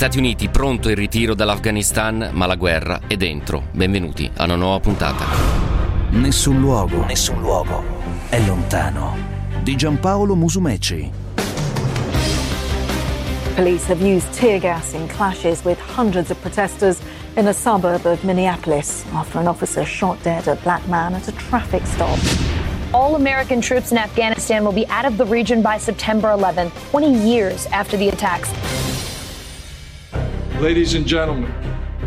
Stati 0.00 0.16
Uniti 0.16 0.48
pronto 0.48 0.88
il 0.88 0.96
ritiro 0.96 1.34
dall'Afghanistan, 1.34 2.30
ma 2.32 2.46
la 2.46 2.54
guerra 2.54 3.00
è 3.06 3.16
dentro. 3.16 3.64
Benvenuti 3.70 4.30
a 4.34 4.44
una 4.44 4.54
nuova 4.54 4.80
puntata. 4.80 5.26
Nessun 6.12 6.58
luogo, 6.58 7.04
nessun 7.04 7.38
luogo 7.38 7.84
è 8.30 8.40
lontano. 8.46 9.14
Di 9.62 9.76
Giampaolo 9.76 10.34
Musumeci. 10.34 11.12
Police 13.54 13.92
have 13.92 14.02
used 14.02 14.32
tear 14.32 14.58
gas 14.58 14.94
in 14.94 15.06
clashes 15.06 15.62
with 15.64 15.78
hundreds 15.94 16.30
of 16.30 16.40
protesters 16.40 16.98
in 17.36 17.46
a 17.48 17.52
suburb 17.52 18.06
of 18.06 18.24
Minneapolis 18.24 19.04
after 19.12 19.38
an 19.38 19.48
officer 19.48 19.84
shot 19.84 20.16
dead 20.22 20.48
a 20.48 20.56
black 20.62 20.80
man 20.88 21.12
at 21.12 21.28
a 21.28 21.32
traffic 21.32 21.86
stop. 21.86 22.18
All 22.94 23.16
American 23.16 23.60
troops 23.60 23.92
in 23.92 23.98
Afghanistan 23.98 24.64
will 24.64 24.72
be 24.72 24.86
out 24.86 25.04
of 25.04 25.18
the 25.18 25.26
region 25.26 25.60
by 25.60 25.76
September 25.76 26.30
11, 26.30 26.70
20 26.90 27.12
years 27.28 27.66
after 27.66 27.98
the 27.98 28.08
attacks. 28.08 28.50
Ladies 30.60 30.94
and 30.94 31.06
gentlemen, 31.06 31.50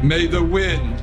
may 0.03 0.27
the 0.27 0.37
wind 0.37 1.01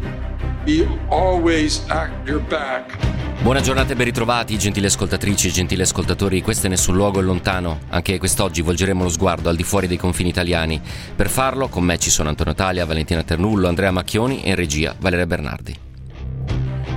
be 0.64 0.86
always 1.09 1.84
at 1.88 2.09
your 2.24 2.40
back. 2.42 2.96
Buona 3.42 3.60
giornata 3.60 3.92
e 3.92 3.96
ben 3.96 4.04
ritrovati, 4.04 4.56
gentili 4.56 4.86
ascoltatrici 4.86 5.48
e 5.48 5.50
gentili 5.50 5.82
ascoltatori. 5.82 6.42
Questo 6.42 6.66
è 6.66 6.70
Nessun 6.70 6.95
Luogo 6.95 7.18
è 7.18 7.23
Lontano. 7.24 7.80
Anche 7.88 8.18
quest'oggi 8.18 8.62
volgeremo 8.62 9.02
lo 9.02 9.09
sguardo 9.09 9.48
al 9.48 9.56
di 9.56 9.64
fuori 9.64 9.88
dei 9.88 9.96
confini 9.96 10.28
italiani. 10.28 10.80
Per 11.16 11.28
farlo, 11.28 11.66
con 11.66 11.82
me 11.82 11.98
ci 11.98 12.10
sono 12.10 12.28
Antonio 12.28 12.54
Talia, 12.54 12.86
Valentina 12.86 13.24
Ternullo, 13.24 13.66
Andrea 13.66 13.90
Macchioni 13.90 14.45
e 14.45 14.51
in 14.51 14.54
regia 14.54 14.95
Valeria 14.96 15.26
Bernardi. 15.26 15.89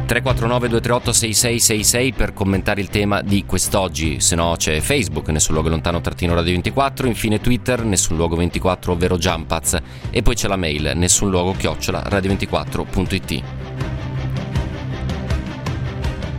349 0.05 0.67
238 0.67 1.13
6666 1.13 2.13
per 2.13 2.34
commentare 2.34 2.81
il 2.81 2.89
tema 2.89 3.21
di 3.21 3.45
quest'oggi, 3.45 4.20
se 4.20 4.35
no 4.35 4.55
c'è 4.57 4.81
Facebook, 4.81 5.29
nessun 5.29 5.53
luogo 5.53 5.70
lontano 5.70 6.02
trattino 6.02 6.34
radio 6.34 6.52
24, 6.52 7.07
infine 7.07 7.40
Twitter, 7.40 7.84
nessun 7.85 8.18
luogo 8.18 8.35
24 8.35 8.91
ovvero 8.91 9.18
Jumpaz 9.18 9.77
e 10.12 10.21
poi 10.21 10.35
c'è 10.35 10.48
la 10.48 10.57
mail 10.57 10.91
nessun 10.96 11.29
luogo 11.29 11.54
chiocciola 11.54 12.04
radio24.it. 12.05 13.43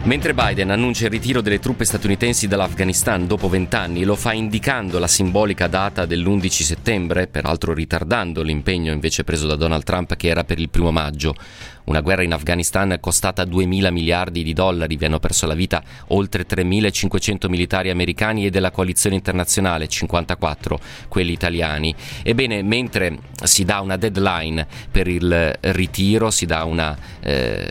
Mentre 0.04 0.34
Biden 0.34 0.68
annuncia 0.68 1.06
il 1.06 1.12
ritiro 1.12 1.40
delle 1.40 1.58
truppe 1.58 1.86
statunitensi 1.86 2.46
dall'Afghanistan 2.46 3.26
dopo 3.26 3.48
vent'anni, 3.48 4.04
lo 4.04 4.16
fa 4.16 4.34
indicando 4.34 4.98
la 4.98 5.06
simbolica 5.06 5.66
data 5.66 6.04
dell'11 6.04 6.48
settembre, 6.50 7.26
peraltro 7.26 7.72
ritardando 7.72 8.42
l'impegno 8.42 8.92
invece 8.92 9.24
preso 9.24 9.46
da 9.46 9.56
Donald 9.56 9.82
Trump 9.82 10.14
che 10.14 10.28
era 10.28 10.44
per 10.44 10.58
il 10.58 10.68
primo 10.68 10.90
maggio. 10.90 11.34
Una 11.84 12.00
guerra 12.00 12.22
in 12.22 12.32
Afghanistan 12.32 12.96
costata 12.98 13.44
2 13.44 13.66
mila 13.66 13.90
miliardi 13.90 14.42
di 14.42 14.54
dollari, 14.54 14.96
vi 14.96 15.04
hanno 15.04 15.18
perso 15.18 15.46
la 15.46 15.52
vita 15.52 15.82
oltre 16.08 16.46
3.500 16.46 17.48
militari 17.48 17.90
americani 17.90 18.46
e 18.46 18.50
della 18.50 18.70
coalizione 18.70 19.16
internazionale, 19.16 19.86
54 19.86 20.80
quelli 21.08 21.32
italiani. 21.32 21.94
Ebbene, 22.22 22.62
mentre 22.62 23.18
si 23.42 23.64
dà 23.64 23.80
una 23.80 23.96
deadline 23.96 24.66
per 24.90 25.08
il 25.08 25.52
ritiro, 25.60 26.30
si 26.30 26.46
dà 26.46 26.64
una, 26.64 26.96
eh, 27.20 27.66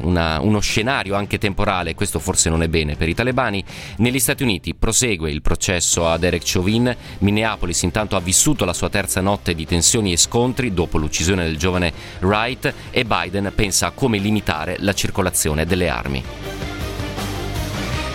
una, 0.00 0.40
uno 0.40 0.60
scenario 0.60 1.14
anche 1.14 1.36
temporale, 1.36 1.94
questo 1.94 2.18
forse 2.18 2.48
non 2.48 2.62
è 2.62 2.68
bene 2.68 2.96
per 2.96 3.10
i 3.10 3.14
talebani, 3.14 3.62
negli 3.96 4.18
Stati 4.18 4.42
Uniti 4.42 4.74
prosegue 4.74 5.30
il 5.30 5.42
processo 5.42 6.08
a 6.08 6.16
Derek 6.16 6.42
Chauvin, 6.42 6.96
Minneapolis 7.18 7.82
intanto 7.82 8.16
ha 8.16 8.20
vissuto 8.20 8.64
la 8.64 8.72
sua 8.72 8.88
terza 8.88 9.20
notte 9.20 9.54
di 9.54 9.66
tensioni 9.66 10.12
e 10.12 10.16
scontri 10.16 10.72
dopo 10.72 10.96
l'uccisione 10.96 11.44
del 11.44 11.58
giovane 11.58 11.92
Wright 12.20 12.72
e 12.90 13.04
Biden 13.04 13.52
pensa 13.58 13.88
a 13.88 13.90
come 13.90 14.18
limitare 14.18 14.76
la 14.78 14.92
circolazione 14.92 15.66
delle 15.66 15.88
armi. 15.88 16.22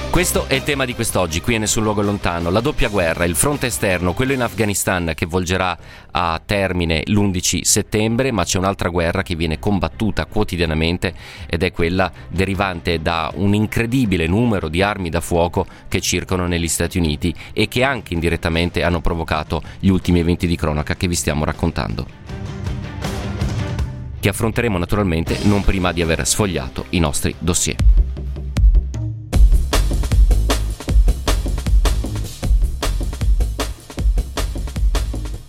Questo 0.10 0.46
è 0.48 0.54
il 0.54 0.64
tema 0.64 0.86
di 0.86 0.96
quest'oggi, 0.96 1.42
qui 1.42 1.56
è 1.56 1.58
Nessun 1.58 1.84
Luogo 1.84 2.02
Lontano, 2.02 2.50
la 2.50 2.62
doppia 2.62 2.88
guerra, 2.88 3.26
il 3.26 3.36
fronte 3.36 3.66
esterno, 3.66 4.14
quello 4.14 4.32
in 4.32 4.42
Afghanistan 4.42 5.12
che 5.14 5.26
volgerà 5.26 5.78
a 6.12 6.40
termine 6.46 7.02
l'11 7.08 7.60
settembre, 7.64 8.32
ma 8.32 8.46
c'è 8.46 8.58
un'altra 8.58 8.88
guerra 8.88 9.22
che 9.22 9.36
viene 9.36 9.60
combattuta 9.60 10.28
quotidianamente 10.28 11.14
ed 11.46 11.62
è 11.62 11.74
quella 11.74 12.10
derivante 12.30 13.02
da 13.02 13.30
un 13.36 13.54
incredibile 13.54 14.28
numero 14.28 14.70
di 14.70 14.82
armi 14.82 15.10
da 15.10 15.20
fuoco 15.20 15.66
che 15.90 16.00
circolano 16.00 16.48
negli 16.48 16.70
Stati 16.70 16.98
Uniti 16.98 17.36
e 17.52 17.68
che 17.68 17.84
anche 17.84 18.14
indirettamente 18.14 18.82
hanno 18.82 19.02
provocato 19.02 19.62
gli 19.80 19.90
ultimi 19.90 20.20
eventi 20.20 20.48
di 20.48 20.56
cronaca 20.56 20.96
che 20.96 21.10
vi 21.10 21.16
stiamo 21.16 21.44
raccontando 21.44 22.23
che 24.24 24.30
affronteremo 24.30 24.78
naturalmente 24.78 25.38
non 25.44 25.66
prima 25.66 25.92
di 25.92 26.02
aver 26.02 26.26
sfogliato 26.26 26.86
i 26.92 27.00
nostri 27.00 27.36
dossier. 27.38 28.03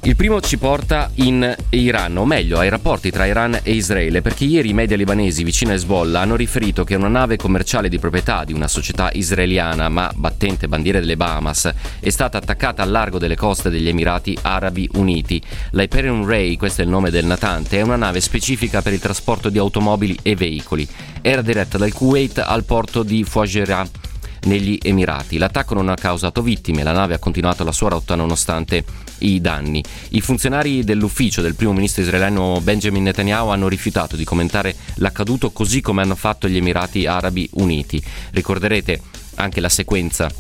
Il 0.06 0.16
primo 0.16 0.38
ci 0.42 0.58
porta 0.58 1.10
in 1.14 1.56
Iran, 1.70 2.18
o 2.18 2.26
meglio 2.26 2.58
ai 2.58 2.68
rapporti 2.68 3.10
tra 3.10 3.24
Iran 3.24 3.58
e 3.62 3.72
Israele, 3.72 4.20
perché 4.20 4.44
ieri 4.44 4.68
i 4.68 4.74
media 4.74 4.98
libanesi 4.98 5.42
vicino 5.42 5.70
a 5.70 5.74
Hezbollah 5.74 6.20
hanno 6.20 6.36
riferito 6.36 6.84
che 6.84 6.94
una 6.94 7.08
nave 7.08 7.36
commerciale 7.36 7.88
di 7.88 7.98
proprietà 7.98 8.44
di 8.44 8.52
una 8.52 8.68
società 8.68 9.08
israeliana, 9.14 9.88
ma 9.88 10.12
battente 10.14 10.68
bandiere 10.68 11.00
delle 11.00 11.16
Bahamas, 11.16 11.72
è 12.00 12.10
stata 12.10 12.36
attaccata 12.36 12.82
al 12.82 12.90
largo 12.90 13.18
delle 13.18 13.34
coste 13.34 13.70
degli 13.70 13.88
Emirati 13.88 14.36
Arabi 14.42 14.86
Uniti. 14.96 15.40
L'Hyperion 15.70 16.26
Ray, 16.26 16.56
questo 16.56 16.82
è 16.82 16.84
il 16.84 16.90
nome 16.90 17.08
del 17.08 17.24
natante, 17.24 17.78
è 17.78 17.82
una 17.82 17.96
nave 17.96 18.20
specifica 18.20 18.82
per 18.82 18.92
il 18.92 19.00
trasporto 19.00 19.48
di 19.48 19.56
automobili 19.56 20.18
e 20.20 20.36
veicoli. 20.36 20.86
Era 21.22 21.40
diretta 21.40 21.78
dal 21.78 21.94
Kuwait 21.94 22.40
al 22.40 22.64
porto 22.64 23.04
di 23.04 23.24
Fouajera 23.24 24.03
negli 24.44 24.78
Emirati. 24.82 25.38
L'attacco 25.38 25.74
non 25.74 25.88
ha 25.88 25.94
causato 25.94 26.42
vittime, 26.42 26.82
la 26.82 26.92
nave 26.92 27.14
ha 27.14 27.18
continuato 27.18 27.64
la 27.64 27.72
sua 27.72 27.88
rotta 27.88 28.14
nonostante 28.14 28.84
i 29.18 29.40
danni. 29.40 29.82
I 30.10 30.20
funzionari 30.20 30.84
dell'ufficio 30.84 31.40
del 31.42 31.54
primo 31.54 31.72
ministro 31.72 32.02
israeliano 32.02 32.60
Benjamin 32.60 33.04
Netanyahu 33.04 33.48
hanno 33.48 33.68
rifiutato 33.68 34.16
di 34.16 34.24
commentare 34.24 34.74
l'accaduto 34.96 35.50
così 35.50 35.80
come 35.80 36.02
hanno 36.02 36.14
fatto 36.14 36.48
gli 36.48 36.56
Emirati 36.56 37.06
Arabi 37.06 37.48
Uniti. 37.54 38.02
Ricorderete 38.30 39.00
anche 39.36 39.60
la 39.60 39.68
sequenza 39.68 40.30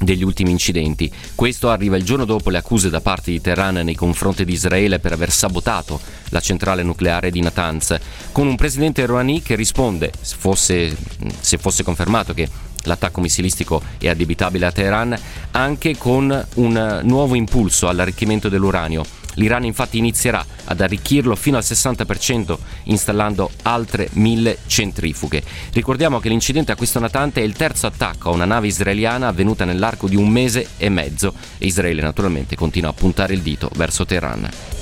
degli 0.00 0.24
ultimi 0.24 0.50
incidenti. 0.50 1.10
Questo 1.34 1.70
arriva 1.70 1.96
il 1.96 2.04
giorno 2.04 2.24
dopo 2.24 2.50
le 2.50 2.58
accuse 2.58 2.90
da 2.90 3.00
parte 3.00 3.30
di 3.30 3.40
Teheran 3.40 3.76
nei 3.76 3.94
confronti 3.94 4.44
di 4.44 4.52
Israele 4.52 4.98
per 4.98 5.12
aver 5.12 5.30
sabotato 5.30 6.00
la 6.30 6.40
centrale 6.40 6.82
nucleare 6.82 7.30
di 7.30 7.40
Natanz, 7.40 7.96
con 8.32 8.46
un 8.46 8.56
presidente 8.56 9.06
Rouhani 9.06 9.40
che 9.42 9.54
risponde, 9.54 10.12
se 10.20 10.36
fosse, 10.38 10.96
se 11.40 11.58
fosse 11.58 11.82
confermato 11.82 12.34
che 12.34 12.48
l'attacco 12.84 13.20
missilistico 13.20 13.82
è 13.98 14.08
addebitabile 14.08 14.66
a 14.66 14.72
Teheran, 14.72 15.16
anche 15.52 15.96
con 15.96 16.46
un 16.54 17.00
nuovo 17.02 17.34
impulso 17.34 17.88
all'arricchimento 17.88 18.48
dell'uranio. 18.48 19.04
L'Iran 19.34 19.64
infatti 19.64 19.98
inizierà 19.98 20.44
ad 20.64 20.80
arricchirlo 20.80 21.34
fino 21.34 21.56
al 21.56 21.64
60% 21.64 22.56
installando 22.84 23.50
altre 23.62 24.08
mille 24.12 24.58
centrifughe. 24.66 25.42
Ricordiamo 25.72 26.20
che 26.20 26.28
l'incidente 26.28 26.72
a 26.72 26.76
questo 26.76 27.00
natante 27.00 27.40
è 27.40 27.44
il 27.44 27.54
terzo 27.54 27.86
attacco 27.86 28.30
a 28.30 28.32
una 28.32 28.44
nave 28.44 28.68
israeliana 28.68 29.28
avvenuta 29.28 29.64
nell'arco 29.64 30.08
di 30.08 30.16
un 30.16 30.28
mese 30.28 30.68
e 30.76 30.88
mezzo 30.88 31.34
e 31.58 31.66
Israele 31.66 32.02
naturalmente 32.02 32.56
continua 32.56 32.90
a 32.90 32.94
puntare 32.94 33.34
il 33.34 33.40
dito 33.40 33.70
verso 33.74 34.04
Teheran. 34.04 34.73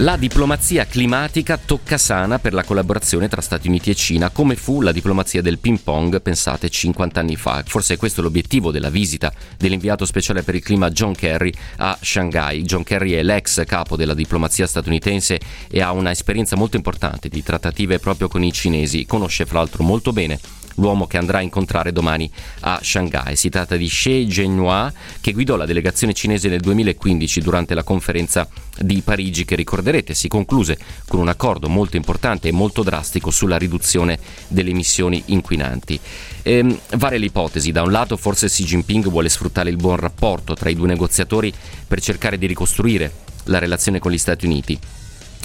La 0.00 0.18
diplomazia 0.18 0.84
climatica 0.84 1.56
tocca 1.56 1.96
sana 1.96 2.38
per 2.38 2.52
la 2.52 2.64
collaborazione 2.64 3.28
tra 3.28 3.40
Stati 3.40 3.66
Uniti 3.66 3.88
e 3.88 3.94
Cina, 3.94 4.28
come 4.28 4.54
fu 4.54 4.82
la 4.82 4.92
diplomazia 4.92 5.40
del 5.40 5.58
ping 5.58 5.80
pong, 5.80 6.20
pensate, 6.20 6.68
50 6.68 7.18
anni 7.18 7.34
fa. 7.34 7.62
Forse 7.66 7.94
è 7.94 7.96
questo 7.96 8.20
l'obiettivo 8.20 8.70
della 8.70 8.90
visita 8.90 9.32
dell'inviato 9.56 10.04
speciale 10.04 10.42
per 10.42 10.54
il 10.54 10.62
clima 10.62 10.90
John 10.90 11.14
Kerry 11.14 11.50
a 11.76 11.96
Shanghai. 11.98 12.62
John 12.64 12.84
Kerry 12.84 13.12
è 13.12 13.22
l'ex 13.22 13.64
capo 13.64 13.96
della 13.96 14.12
diplomazia 14.12 14.66
statunitense 14.66 15.40
e 15.70 15.80
ha 15.80 15.92
una 15.92 16.10
esperienza 16.10 16.56
molto 16.56 16.76
importante 16.76 17.30
di 17.30 17.42
trattative 17.42 17.98
proprio 17.98 18.28
con 18.28 18.44
i 18.44 18.52
cinesi. 18.52 19.06
Conosce 19.06 19.46
fra 19.46 19.60
l'altro 19.60 19.82
molto 19.82 20.12
bene 20.12 20.38
l'uomo 20.76 21.06
che 21.06 21.18
andrà 21.18 21.38
a 21.38 21.42
incontrare 21.42 21.92
domani 21.92 22.30
a 22.60 22.78
Shanghai. 22.82 23.36
Si 23.36 23.48
tratta 23.48 23.76
di 23.76 23.86
Xie 23.86 24.30
Zhenhua, 24.30 24.92
che 25.20 25.32
guidò 25.32 25.56
la 25.56 25.66
delegazione 25.66 26.12
cinese 26.12 26.48
nel 26.48 26.60
2015 26.60 27.40
durante 27.40 27.74
la 27.74 27.82
conferenza 27.82 28.48
di 28.78 29.00
Parigi, 29.02 29.44
che 29.44 29.54
ricorderete 29.54 30.14
si 30.14 30.28
concluse 30.28 30.78
con 31.06 31.20
un 31.20 31.28
accordo 31.28 31.68
molto 31.68 31.96
importante 31.96 32.48
e 32.48 32.52
molto 32.52 32.82
drastico 32.82 33.30
sulla 33.30 33.56
riduzione 33.56 34.18
delle 34.48 34.70
emissioni 34.70 35.22
inquinanti. 35.26 35.98
Ehm, 36.42 36.78
varie 36.96 37.18
le 37.18 37.26
ipotesi, 37.26 37.72
da 37.72 37.82
un 37.82 37.90
lato 37.90 38.16
forse 38.16 38.46
Xi 38.46 38.64
Jinping 38.64 39.08
vuole 39.08 39.28
sfruttare 39.28 39.70
il 39.70 39.76
buon 39.76 39.96
rapporto 39.96 40.54
tra 40.54 40.68
i 40.68 40.74
due 40.74 40.86
negoziatori 40.86 41.52
per 41.86 42.00
cercare 42.00 42.38
di 42.38 42.46
ricostruire 42.46 43.24
la 43.44 43.58
relazione 43.58 43.98
con 43.98 44.12
gli 44.12 44.18
Stati 44.18 44.44
Uniti, 44.44 44.78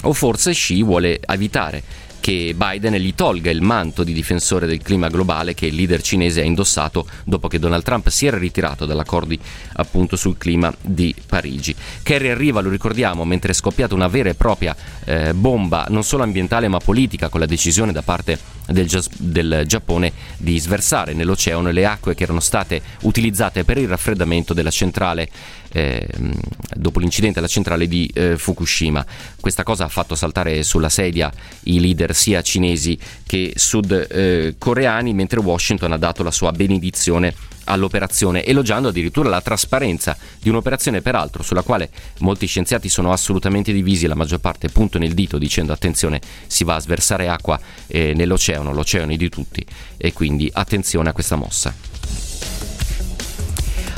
o 0.02 0.12
forse 0.12 0.52
Xi 0.52 0.82
vuole 0.82 1.20
evitare 1.26 1.82
che 2.22 2.54
Biden 2.56 2.94
gli 2.94 3.16
tolga 3.16 3.50
il 3.50 3.62
manto 3.62 4.04
di 4.04 4.12
difensore 4.12 4.68
del 4.68 4.80
clima 4.80 5.08
globale 5.08 5.54
che 5.54 5.66
il 5.66 5.74
leader 5.74 6.00
cinese 6.00 6.40
ha 6.40 6.44
indossato 6.44 7.04
dopo 7.24 7.48
che 7.48 7.58
Donald 7.58 7.82
Trump 7.82 8.08
si 8.10 8.26
era 8.26 8.38
ritirato 8.38 8.86
dall'accordo 8.86 9.34
appunto 9.74 10.14
sul 10.14 10.38
clima 10.38 10.72
di 10.80 11.12
Parigi. 11.26 11.74
Kerry 12.04 12.28
arriva, 12.28 12.60
lo 12.60 12.70
ricordiamo, 12.70 13.24
mentre 13.24 13.50
è 13.50 13.54
scoppiata 13.54 13.94
una 13.94 14.06
vera 14.06 14.28
e 14.28 14.34
propria 14.34 14.74
eh, 15.04 15.34
bomba 15.34 15.86
non 15.88 16.04
solo 16.04 16.22
ambientale 16.22 16.68
ma 16.68 16.78
politica 16.78 17.28
con 17.28 17.40
la 17.40 17.46
decisione 17.46 17.90
da 17.90 18.02
parte 18.02 18.38
del, 18.68 18.88
del, 19.18 19.64
Giappone 19.66 20.12
di 20.36 20.58
sversare 20.58 21.14
nell'oceano 21.14 21.70
le 21.70 21.84
acque 21.84 22.14
che 22.14 22.22
erano 22.22 22.40
state 22.40 22.80
utilizzate 23.02 23.64
per 23.64 23.78
il 23.78 23.88
raffreddamento 23.88 24.54
della 24.54 24.70
centrale 24.70 25.28
eh, 25.72 26.06
dopo 26.74 27.00
l'incidente 27.00 27.38
alla 27.38 27.48
centrale 27.48 27.88
di 27.88 28.10
eh, 28.14 28.36
Fukushima. 28.36 29.04
Questa 29.40 29.62
cosa 29.62 29.84
ha 29.84 29.88
fatto 29.88 30.14
saltare 30.14 30.62
sulla 30.62 30.88
sedia 30.88 31.32
i 31.64 31.80
leader 31.80 32.11
sia 32.12 32.42
cinesi 32.42 32.98
che 33.26 33.52
sudcoreani, 33.54 35.10
eh, 35.10 35.14
mentre 35.14 35.40
Washington 35.40 35.92
ha 35.92 35.98
dato 35.98 36.22
la 36.22 36.30
sua 36.30 36.52
benedizione 36.52 37.34
all'operazione, 37.64 38.44
elogiando 38.44 38.88
addirittura 38.88 39.28
la 39.28 39.40
trasparenza 39.40 40.16
di 40.40 40.48
un'operazione 40.48 41.00
peraltro 41.00 41.42
sulla 41.42 41.62
quale 41.62 41.90
molti 42.18 42.46
scienziati 42.46 42.88
sono 42.88 43.12
assolutamente 43.12 43.72
divisi, 43.72 44.06
la 44.06 44.14
maggior 44.14 44.40
parte 44.40 44.68
puntano 44.68 45.04
il 45.04 45.14
dito 45.14 45.38
dicendo 45.38 45.72
attenzione 45.72 46.20
si 46.46 46.64
va 46.64 46.76
a 46.76 46.80
sversare 46.80 47.28
acqua 47.28 47.58
eh, 47.86 48.12
nell'oceano, 48.14 48.72
l'oceano 48.72 49.12
è 49.12 49.16
di 49.16 49.28
tutti 49.28 49.64
e 49.96 50.12
quindi 50.12 50.50
attenzione 50.52 51.08
a 51.08 51.12
questa 51.12 51.36
mossa. 51.36 52.21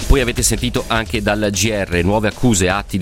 Poi 0.07 0.21
avete 0.21 0.43
sentito 0.43 0.85
anche 0.87 1.23
dal 1.23 1.49
GR 1.51 2.01
nuove 2.05 2.29
accuse, 2.29 2.69
atti 2.69 2.99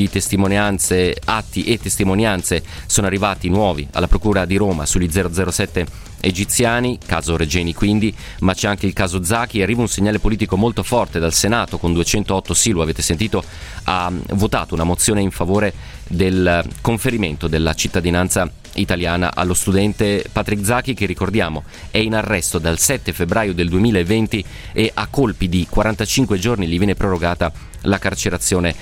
atti 1.24 1.64
e 1.64 1.78
testimonianze 1.78 2.62
sono 2.86 3.06
arrivati 3.06 3.50
nuovi 3.50 3.86
alla 3.92 4.08
Procura 4.08 4.46
di 4.46 4.56
Roma 4.56 4.86
sugli 4.86 5.10
007 5.10 5.86
egiziani, 6.20 6.98
caso 7.04 7.36
Regeni 7.36 7.74
quindi, 7.74 8.14
ma 8.40 8.54
c'è 8.54 8.68
anche 8.68 8.86
il 8.86 8.92
caso 8.92 9.22
Zaki, 9.22 9.60
arriva 9.60 9.82
un 9.82 9.88
segnale 9.88 10.20
politico 10.20 10.56
molto 10.56 10.82
forte 10.82 11.18
dal 11.18 11.34
Senato 11.34 11.76
con 11.76 11.92
208 11.92 12.54
sì, 12.54 12.70
lo 12.70 12.80
avete 12.80 13.02
sentito, 13.02 13.44
ha 13.84 14.10
votato 14.30 14.74
una 14.74 14.84
mozione 14.84 15.20
in 15.20 15.32
favore 15.32 15.74
del 16.06 16.64
conferimento 16.80 17.48
della 17.48 17.74
cittadinanza 17.74 18.50
italiana 18.74 19.34
allo 19.34 19.54
studente 19.54 20.24
Patrick 20.30 20.64
Zacchi 20.64 20.94
che 20.94 21.06
ricordiamo 21.06 21.64
è 21.90 21.98
in 21.98 22.14
arresto 22.14 22.58
dal 22.58 22.78
7 22.78 23.12
febbraio 23.12 23.54
del 23.54 23.68
2020 23.68 24.44
e 24.72 24.90
a 24.92 25.06
colpi 25.08 25.48
di 25.48 25.66
45 25.68 26.38
giorni 26.38 26.66
gli 26.66 26.78
viene 26.78 26.94
prorogata 26.94 27.52
la 27.82 27.98
carcerazione 27.98 28.74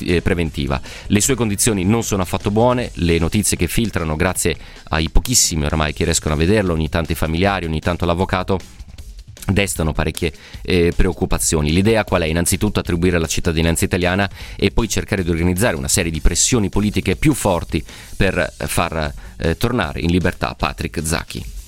eh, 0.00 0.20
preventiva. 0.22 0.80
Le 1.06 1.20
sue 1.20 1.34
condizioni 1.34 1.84
non 1.84 2.02
sono 2.02 2.22
affatto 2.22 2.50
buone, 2.50 2.90
le 2.94 3.18
notizie 3.18 3.56
che 3.56 3.68
filtrano 3.68 4.16
grazie 4.16 4.56
ai 4.88 5.10
pochissimi 5.10 5.64
ormai 5.64 5.92
che 5.92 6.04
riescono 6.04 6.34
a 6.34 6.36
vederlo, 6.38 6.72
ogni 6.72 6.88
tanto 6.88 7.12
i 7.12 7.16
familiari, 7.16 7.66
ogni 7.66 7.80
tanto 7.80 8.04
l'avvocato, 8.04 8.58
destano 9.46 9.92
parecchie 9.92 10.32
eh, 10.62 10.92
preoccupazioni. 10.94 11.72
L'idea 11.72 12.04
qual 12.04 12.22
è? 12.22 12.26
Innanzitutto 12.26 12.80
attribuire 12.80 13.18
la 13.18 13.26
cittadinanza 13.26 13.84
italiana 13.84 14.28
e 14.56 14.70
poi 14.70 14.88
cercare 14.88 15.22
di 15.22 15.30
organizzare 15.30 15.76
una 15.76 15.88
serie 15.88 16.10
di 16.10 16.20
pressioni 16.20 16.68
politiche 16.68 17.16
più 17.16 17.34
forti 17.34 17.82
per 18.16 18.52
far 18.56 19.12
eh, 19.38 19.56
tornare 19.56 20.00
in 20.00 20.10
libertà 20.10 20.54
Patrick 20.54 21.04
Zacchi. 21.04 21.61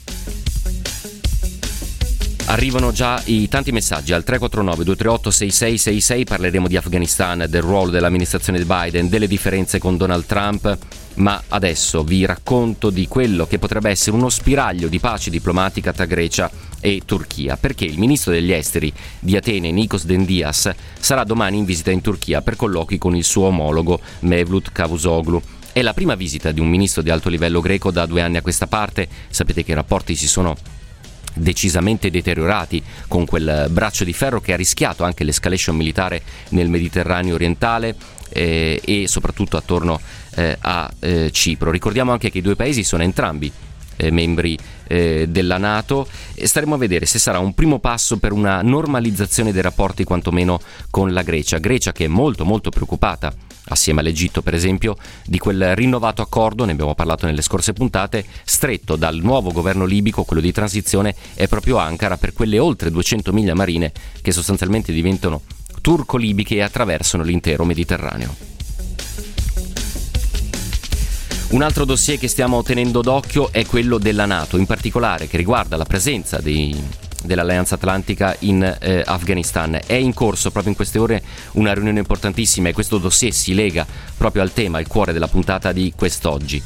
Arrivano 2.46 2.93
già 2.93 3.20
i 3.25 3.49
tanti 3.49 3.73
messaggi 3.73 4.12
al 4.12 4.23
349 4.23 4.85
238 4.85 5.31
6666, 5.31 6.25
parleremo 6.25 6.69
di 6.69 6.76
Afghanistan, 6.76 7.46
del 7.49 7.62
ruolo 7.62 7.91
dell'amministrazione 7.91 8.58
di 8.58 8.67
Biden, 8.67 9.08
delle 9.08 9.26
differenze 9.26 9.79
con 9.79 9.96
Donald 9.96 10.26
Trump, 10.26 10.76
ma 11.14 11.43
adesso 11.49 12.05
vi 12.05 12.26
racconto 12.26 12.91
di 12.91 13.08
quello 13.08 13.46
che 13.46 13.58
potrebbe 13.58 13.88
essere 13.88 14.14
uno 14.14 14.29
spiraglio 14.29 14.88
di 14.88 15.00
pace 15.00 15.31
diplomatica 15.31 15.94
tra 15.94 16.05
Grecia 16.05 16.50
e 16.81 17.00
Turchia, 17.06 17.56
perché 17.56 17.87
il 17.87 17.99
ministro 17.99 18.31
degli 18.31 18.52
esteri 18.52 18.93
di 19.20 19.37
Atene, 19.37 19.73
Nikos 19.73 20.05
Dendias, 20.05 20.70
sarà 21.00 21.25
domani 21.25 21.56
in 21.56 21.64
visita 21.64 21.90
in 21.93 22.02
Turchia 22.02 22.43
per 22.43 22.56
colloqui 22.56 22.99
con 22.99 23.17
il 23.17 23.25
suo 23.25 23.47
omologo 23.47 23.99
Mevlut 24.20 24.70
Cavusoglu. 24.70 25.40
È 25.73 25.81
la 25.81 25.94
prima 25.94 26.14
visita 26.14 26.52
di 26.52 26.61
un 26.61 26.69
ministro 26.69 27.00
di 27.00 27.08
alto 27.08 27.31
livello 27.31 27.61
greco 27.61 27.90
da 27.90 28.05
due 28.05 28.20
anni 28.20 28.37
a 28.37 28.43
questa 28.43 28.67
parte, 28.67 29.08
sapete 29.31 29.64
che 29.64 29.73
i 29.73 29.75
rapporti 29.75 30.14
si 30.14 30.29
sono 30.29 30.55
decisamente 31.35 32.11
deteriorati 32.11 32.83
con 33.09 33.27
quel 33.27 33.67
braccio 33.71 34.05
di 34.05 34.13
ferro 34.13 34.41
che 34.41 34.53
ha 34.53 34.57
rischiato 34.57 35.05
anche 35.05 35.25
l'escalation 35.25 35.77
militare 35.77 36.23
nel 36.51 36.69
Mediterraneo 36.69 37.35
orientale 37.35 37.95
eh, 38.31 38.81
e 38.85 39.07
soprattutto 39.09 39.57
attorno 39.57 40.01
eh, 40.37 40.57
a 40.61 40.91
eh, 41.01 41.31
Cipro. 41.33 41.71
Ricordiamo 41.71 42.13
anche 42.13 42.31
che 42.31 42.39
i 42.39 42.43
due 42.43 42.57
paesi 42.57 42.85
sono 42.85 43.03
entrambi 43.03 43.51
eh, 43.97 44.11
membri 44.11 44.59
eh, 44.87 45.27
della 45.29 45.59
Nato 45.59 46.09
e 46.35 46.47
staremo 46.47 46.75
a 46.75 46.79
vedere 46.79 47.07
se 47.07 47.19
sarà 47.19 47.39
un 47.39 47.55
primo 47.55 47.79
passo 47.79 48.19
per 48.19 48.33
una 48.33 48.63
normalizzazione 48.63 49.53
dei 49.53 49.63
rapporti 49.63 50.05
quantomeno 50.05 50.61
con 50.91 51.13
la 51.13 51.23
Grecia. 51.23 51.59
Grecia 51.59 51.93
che 51.93 52.05
è 52.05 52.09
molto 52.09 52.45
molto 52.45 52.71
preoccupata 52.71 53.33
assieme 53.66 54.00
all'Egitto 54.00 54.43
per 54.43 54.55
esempio, 54.55 54.96
di 55.25 55.38
quel 55.38 55.75
rinnovato 55.75 56.22
accordo, 56.22 56.64
ne 56.64 56.72
abbiamo 56.72 56.94
parlato 56.94 57.26
nelle 57.26 57.43
scorse 57.43 57.72
puntate, 57.72 58.25
stretto 58.44 58.96
dal 58.96 59.16
nuovo 59.16 59.52
governo 59.52 59.84
libico, 59.84 60.25
quello 60.25 60.43
di 60.43 60.52
transizione, 60.52 61.14
è 61.34 61.49
proprio 61.49 61.78
Ankara 61.78 62.16
per 62.16 62.32
quelle 62.32 62.58
oltre 62.58 62.90
200 62.90 63.32
miglia 63.32 63.55
marine 63.55 63.93
che 64.20 64.32
sostanzialmente 64.32 64.93
diventano 64.93 65.43
turco-libiche 65.81 66.56
e 66.56 66.62
attraversano 66.62 67.22
l'intero 67.22 67.64
Mediterraneo. 67.64 68.34
Un 71.50 71.62
altro 71.62 71.84
dossier 71.84 72.19
che 72.19 72.26
stiamo 72.26 72.62
tenendo 72.62 73.00
d'occhio 73.00 73.52
è 73.52 73.64
quello 73.64 73.99
della 73.99 74.26
Nato, 74.26 74.56
in 74.56 74.66
particolare 74.66 75.28
che 75.28 75.37
riguarda 75.37 75.76
la 75.76 75.84
presenza 75.84 76.40
dei 76.40 76.75
dell'Alleanza 77.25 77.75
Atlantica 77.75 78.37
in 78.41 78.62
eh, 78.62 79.03
Afghanistan. 79.05 79.81
È 79.85 79.94
in 79.94 80.15
corso 80.15 80.50
proprio 80.50 80.71
in 80.71 80.76
queste 80.76 80.99
ore 80.99 81.23
una 81.53 81.73
riunione 81.73 81.99
importantissima 81.99 82.69
e 82.69 82.73
questo 82.73 82.99
dossier 82.99 83.32
si 83.32 83.55
lega 83.55 83.87
proprio 84.17 84.43
al 84.43 84.53
tema, 84.53 84.79
al 84.79 84.87
cuore 84.87 85.12
della 85.12 85.29
puntata 85.29 85.73
di 85.73 85.93
quest'oggi. 85.97 86.62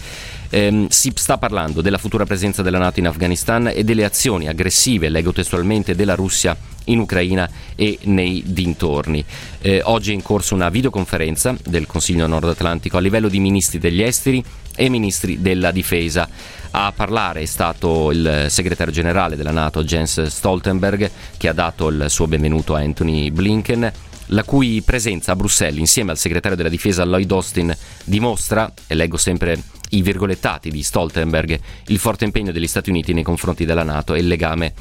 Eh, 0.51 0.87
si 0.89 1.13
sta 1.15 1.37
parlando 1.37 1.81
della 1.81 1.99
futura 1.99 2.25
presenza 2.25 2.63
della 2.63 2.79
Nato 2.79 3.01
in 3.01 3.07
Afghanistan 3.07 3.71
e 3.73 3.85
delle 3.85 4.05
azioni 4.05 4.49
aggressive, 4.49 5.09
leggo 5.09 5.33
testualmente, 5.33 5.95
della 5.95 6.15
Russia 6.15 6.57
in 6.85 6.99
Ucraina 7.01 7.49
e 7.75 7.99
nei 8.05 8.43
dintorni. 8.47 9.25
Eh, 9.61 9.83
oggi 9.85 10.11
è 10.11 10.15
in 10.15 10.23
corso 10.23 10.55
una 10.55 10.71
videoconferenza 10.71 11.55
del 11.65 11.87
Consiglio 11.87 12.27
Nord 12.27 12.49
Atlantico 12.49 12.97
a 12.97 13.01
livello 13.01 13.29
di 13.29 13.41
ministri 13.41 13.79
degli 13.79 14.03
esteri 14.03 14.43
e 14.79 14.89
ministri 14.89 15.43
della 15.43 15.73
difesa. 15.73 16.29
A 16.71 16.93
parlare 16.95 17.41
è 17.41 17.47
stato 17.47 18.13
il 18.13 18.47
segretario 18.49 18.93
generale 18.93 19.37
della 19.37 19.51
Nato 19.51 19.83
Jens 19.83 20.23
Stoltenberg 20.27 21.11
che 21.37 21.49
ha 21.49 21.53
dato 21.53 21.89
il 21.89 22.07
suo 22.09 22.29
benvenuto 22.29 22.75
a 22.75 22.81
Anthony 22.81 23.31
Blinken 23.31 23.93
la 24.29 24.45
cui 24.45 24.83
presenza 24.83 25.33
a 25.33 25.37
Bruxelles 25.37 25.79
insieme 25.79 26.11
al 26.11 26.19
segretario 26.19 26.57
della 26.57 26.69
difesa 26.69 27.05
Lloyd 27.05 27.31
Austin 27.31 27.75
dimostra, 28.05 28.73
e 28.87 28.95
leggo 28.95 29.17
sempre 29.17 29.63
i 29.91 30.03
virgolettati 30.03 30.71
di 30.71 30.83
Stoltenberg, 30.83 31.59
il 31.87 31.99
forte 31.99 32.25
impegno 32.25 32.53
degli 32.53 32.67
Stati 32.67 32.91
Uniti 32.91 33.15
nei 33.15 33.23
confronti 33.23 33.65
della 33.65 33.85
Nato 33.85 34.15
e 34.15 34.19
il 34.19 34.27
legame 34.27 34.75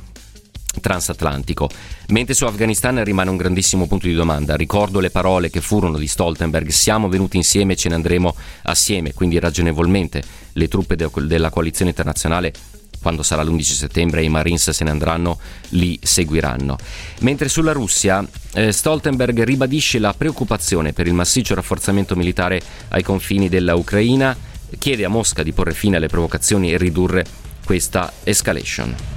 transatlantico. 0.80 1.70
Mentre 2.10 2.34
su 2.34 2.46
Afghanistan 2.46 3.04
rimane 3.04 3.30
un 3.30 3.38
grandissimo 3.38 3.88
punto 3.88 4.08
di 4.08 4.14
domanda. 4.14 4.56
Ricordo 4.56 5.00
le 5.00 5.10
parole 5.10 5.50
che 5.50 5.62
furono 5.62 5.98
di 5.98 6.08
Stoltenberg: 6.08 6.70
siamo 6.70 7.10
venuti 7.10 7.38
insieme 7.38 7.74
e 7.74 7.76
ce 7.76 7.90
ne 7.90 7.96
andremo 7.96 8.36
assieme, 8.64 9.14
quindi 9.14 9.40
ragionevolmente 9.40 10.22
le 10.54 10.68
truppe 10.68 10.96
de- 10.96 11.10
della 11.26 11.50
coalizione 11.50 11.92
internazionale 11.92 12.54
quando 13.02 13.24
sarà 13.24 13.44
l'11 13.44 13.62
settembre 13.62 14.24
i 14.24 14.30
Marines 14.30 14.70
se 14.72 14.84
ne 14.84 14.90
andranno, 14.90 15.40
li 15.70 15.98
seguiranno. 16.02 16.78
Mentre 17.20 17.48
sulla 17.48 17.72
Russia, 17.72 18.26
eh, 18.54 18.72
Stoltenberg 18.72 19.44
ribadisce 19.44 20.00
la 20.00 20.14
preoccupazione 20.14 20.94
per 20.94 21.08
il 21.08 21.14
massiccio 21.14 21.56
rafforzamento 21.56 22.16
militare 22.16 22.60
ai 22.90 23.04
confini 23.04 23.50
della 23.50 23.76
Ucraina, 23.76 24.36
chiede 24.78 25.06
a 25.06 25.10
Mosca 25.10 25.44
di 25.44 25.54
porre 25.54 25.74
fine 25.74 25.98
alle 25.98 26.08
provocazioni 26.08 26.74
e 26.74 26.78
ridurre 26.78 27.26
questa 27.64 28.12
escalation. 28.24 29.17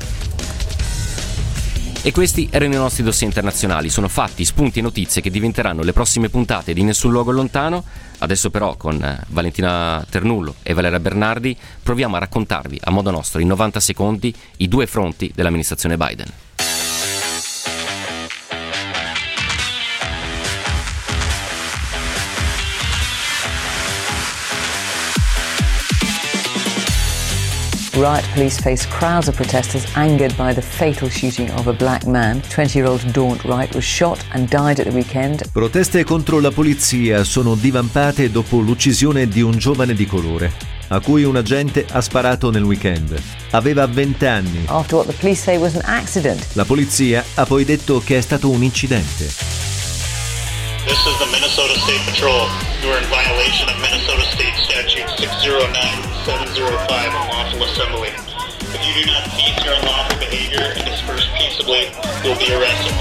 E 2.02 2.12
questi 2.12 2.48
erano 2.50 2.72
i 2.72 2.78
nostri 2.78 3.02
dossier 3.02 3.28
internazionali, 3.28 3.90
sono 3.90 4.08
fatti, 4.08 4.46
spunti 4.46 4.78
e 4.78 4.82
notizie 4.82 5.20
che 5.20 5.28
diventeranno 5.28 5.82
le 5.82 5.92
prossime 5.92 6.30
puntate 6.30 6.72
di 6.72 6.82
Nessun 6.82 7.10
Luogo 7.12 7.30
Lontano. 7.30 7.84
Adesso 8.20 8.48
però 8.48 8.74
con 8.76 9.02
eh, 9.02 9.20
Valentina 9.28 10.02
Ternullo 10.08 10.54
e 10.62 10.72
Valeria 10.72 10.98
Bernardi 10.98 11.54
proviamo 11.82 12.16
a 12.16 12.20
raccontarvi 12.20 12.80
a 12.84 12.90
modo 12.90 13.10
nostro 13.10 13.40
in 13.40 13.48
90 13.48 13.80
secondi 13.80 14.34
i 14.58 14.68
due 14.68 14.86
fronti 14.86 15.30
dell'amministrazione 15.34 15.98
Biden. 15.98 16.49
Riot 28.00 28.24
police 28.32 28.58
face 28.58 28.86
crowds 28.86 29.28
of 29.28 29.36
protesters 29.36 29.84
angered 29.94 30.34
by 30.34 30.54
the 30.54 30.62
fatal 30.62 31.10
shooting 31.10 31.50
of 31.50 31.66
a 31.66 31.72
black 31.74 32.06
man. 32.06 32.40
20-year-old 32.40 33.12
Daunt 33.12 33.44
Wright 33.44 33.74
was 33.74 33.84
shot 33.84 34.24
and 34.32 34.48
died 34.48 34.80
at 34.80 34.86
the 34.86 34.90
weekend. 34.90 35.42
Proteste 35.52 36.02
contro 36.02 36.40
la 36.40 36.50
polizia 36.50 37.24
sono 37.24 37.54
divampate 37.54 38.30
dopo 38.30 38.58
l'uccisione 38.60 39.28
di 39.28 39.42
un 39.42 39.58
giovane 39.58 39.92
di 39.92 40.06
colore. 40.06 40.50
a 40.92 41.00
cui 41.00 41.24
un 41.24 41.36
agente 41.36 41.84
ha 41.90 42.00
sparato 42.00 42.50
nel 42.50 42.62
weekend. 42.62 43.20
Aveva 43.50 43.86
20 43.86 44.26
anni. 44.26 44.64
After 44.66 44.96
what 44.96 45.06
the 45.06 45.14
police 45.20 45.42
say 45.42 45.58
was 45.58 45.74
an 45.74 45.82
accident. 45.84 46.54
La 46.54 46.64
polizia 46.64 47.22
ha 47.34 47.44
poi 47.44 47.66
detto 47.66 48.00
che 48.02 48.16
è 48.16 48.20
stato 48.22 48.48
un 48.48 48.62
incidente. 48.62 49.26
This 50.86 50.98
is 51.04 51.18
the 51.18 51.26
Minnesota 51.30 51.78
State 51.78 52.00
Patrol. 52.06 52.48
You 52.80 52.92
are 52.92 53.02
in 53.02 53.08
violation 53.10 53.68
of 53.68 53.76
Minnesota 53.78 54.24
State 54.32 54.49
609705 55.20 57.12
unlawful 57.12 57.64
assembly. 57.64 58.08
If 58.72 58.80
you 58.86 59.04
do 59.04 59.10
not 59.10 59.28
cease 59.36 59.62
your 59.62 59.74
unlawful 59.74 60.18
behavior 60.18 60.72
and 60.74 60.84
disperse 60.86 61.28
peaceably, 61.36 61.92
you'll 62.24 62.38
be 62.38 62.54
arrested. 62.54 62.94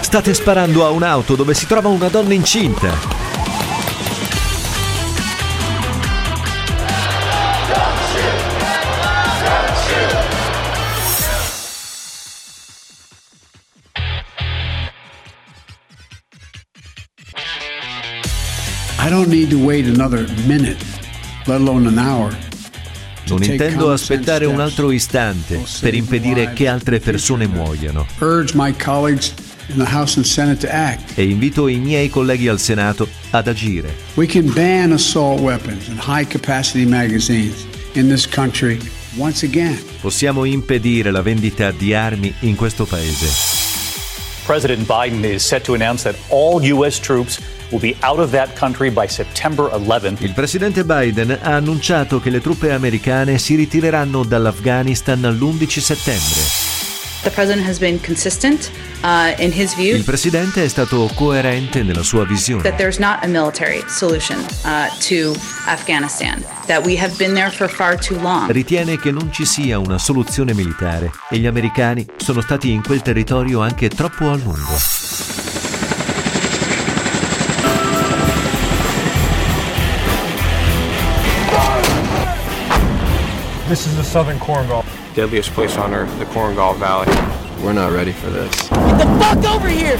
State 0.00 0.32
sparando 0.32 0.86
a 0.86 0.90
un'auto 0.90 1.36
dove 1.36 1.52
si 1.52 1.66
trova 1.66 1.88
una 1.88 2.08
donna 2.08 2.32
incinta. 2.32 3.19
Don't 19.20 19.30
need 19.30 19.50
to 19.50 19.58
wait 19.58 19.86
another 19.86 20.26
minute, 20.46 20.82
let 21.46 21.60
alone 21.60 21.86
an 21.86 21.98
hour. 21.98 22.34
Non 23.26 23.42
intendo 23.42 23.92
aspettare 23.92 24.46
un 24.46 24.60
altro 24.60 24.90
istante 24.90 25.62
per 25.80 25.94
impedire 25.94 26.52
che 26.54 26.66
altre 26.66 27.00
persone 27.00 27.46
muoiano. 27.46 28.06
E 31.14 31.24
invito 31.24 31.68
i 31.68 31.78
miei 31.78 32.08
colleghi 32.08 32.48
al 32.48 32.58
Senato 32.58 33.06
ad 33.30 33.46
agire. 33.46 33.94
Possiamo 40.00 40.44
impedire 40.44 41.10
la 41.10 41.22
vendita 41.22 41.70
di 41.70 41.94
armi 41.94 42.32
in 42.40 42.56
questo 42.56 42.84
paese. 42.84 43.49
President 44.44 44.86
Biden 44.86 45.24
is 45.24 45.44
set 45.44 45.62
to 45.64 45.74
announce 45.74 46.02
that 46.04 46.16
all 46.30 46.62
U.S. 46.62 46.98
troops 46.98 47.40
will 47.70 47.80
be 47.80 47.96
out 48.02 48.18
of 48.18 48.30
that 48.32 48.54
country 48.56 48.90
by 48.90 49.06
September 49.06 49.70
11. 49.72 50.16
Il 50.20 50.32
presidente 50.32 50.84
Biden 50.84 51.38
ha 51.40 51.54
annunciato 51.54 52.20
che 52.20 52.30
le 52.30 52.40
truppe 52.40 52.72
americane 52.72 53.38
si 53.38 53.54
ritireranno 53.54 54.24
dall'Afghanistan 54.24 55.20
l'11 55.20 55.78
settembre. 55.80 56.69
Il 59.76 60.04
presidente 60.04 60.64
è 60.64 60.68
stato 60.68 61.10
coerente 61.14 61.82
nella 61.82 62.02
sua 62.02 62.24
visione. 62.24 62.62
That 62.62 62.76
there's 62.76 62.96
not 62.96 63.18
a 63.22 63.26
military 63.26 63.84
solution 63.88 64.38
uh, 64.64 64.88
to 65.06 65.34
Afghanistan. 65.66 66.42
That 66.66 66.82
we 66.82 66.98
have 66.98 67.14
been 67.18 67.34
there 67.34 67.50
for 67.50 67.68
far 67.68 67.98
too 67.98 68.18
long. 68.22 68.50
Ritiene 68.50 68.98
che 68.98 69.10
non 69.10 69.30
ci 69.30 69.44
sia 69.44 69.78
una 69.78 69.98
soluzione 69.98 70.54
militare 70.54 71.10
e 71.28 71.36
gli 71.36 71.46
americani 71.46 72.06
sono 72.16 72.40
stati 72.40 72.70
in 72.70 72.82
quel 72.82 73.02
territorio 73.02 73.60
anche 73.60 73.90
troppo 73.90 74.30
a 74.30 74.36
lungo. 74.36 74.78
This 83.68 83.86
is 83.86 83.94
the 83.94 84.02
southern 84.02 84.38
Korengal. 84.38 84.84
Deadliest 85.12 85.52
place 85.54 85.76
on 85.76 85.92
earth, 85.92 86.16
the 86.20 86.24
Korengal 86.26 86.76
Valley. 86.76 87.08
We're 87.64 87.72
not 87.72 87.90
ready 87.92 88.12
for 88.12 88.30
this. 88.30 88.68
Get 88.68 88.96
the 88.96 89.06
fuck 89.18 89.44
over 89.44 89.68
here! 89.68 89.98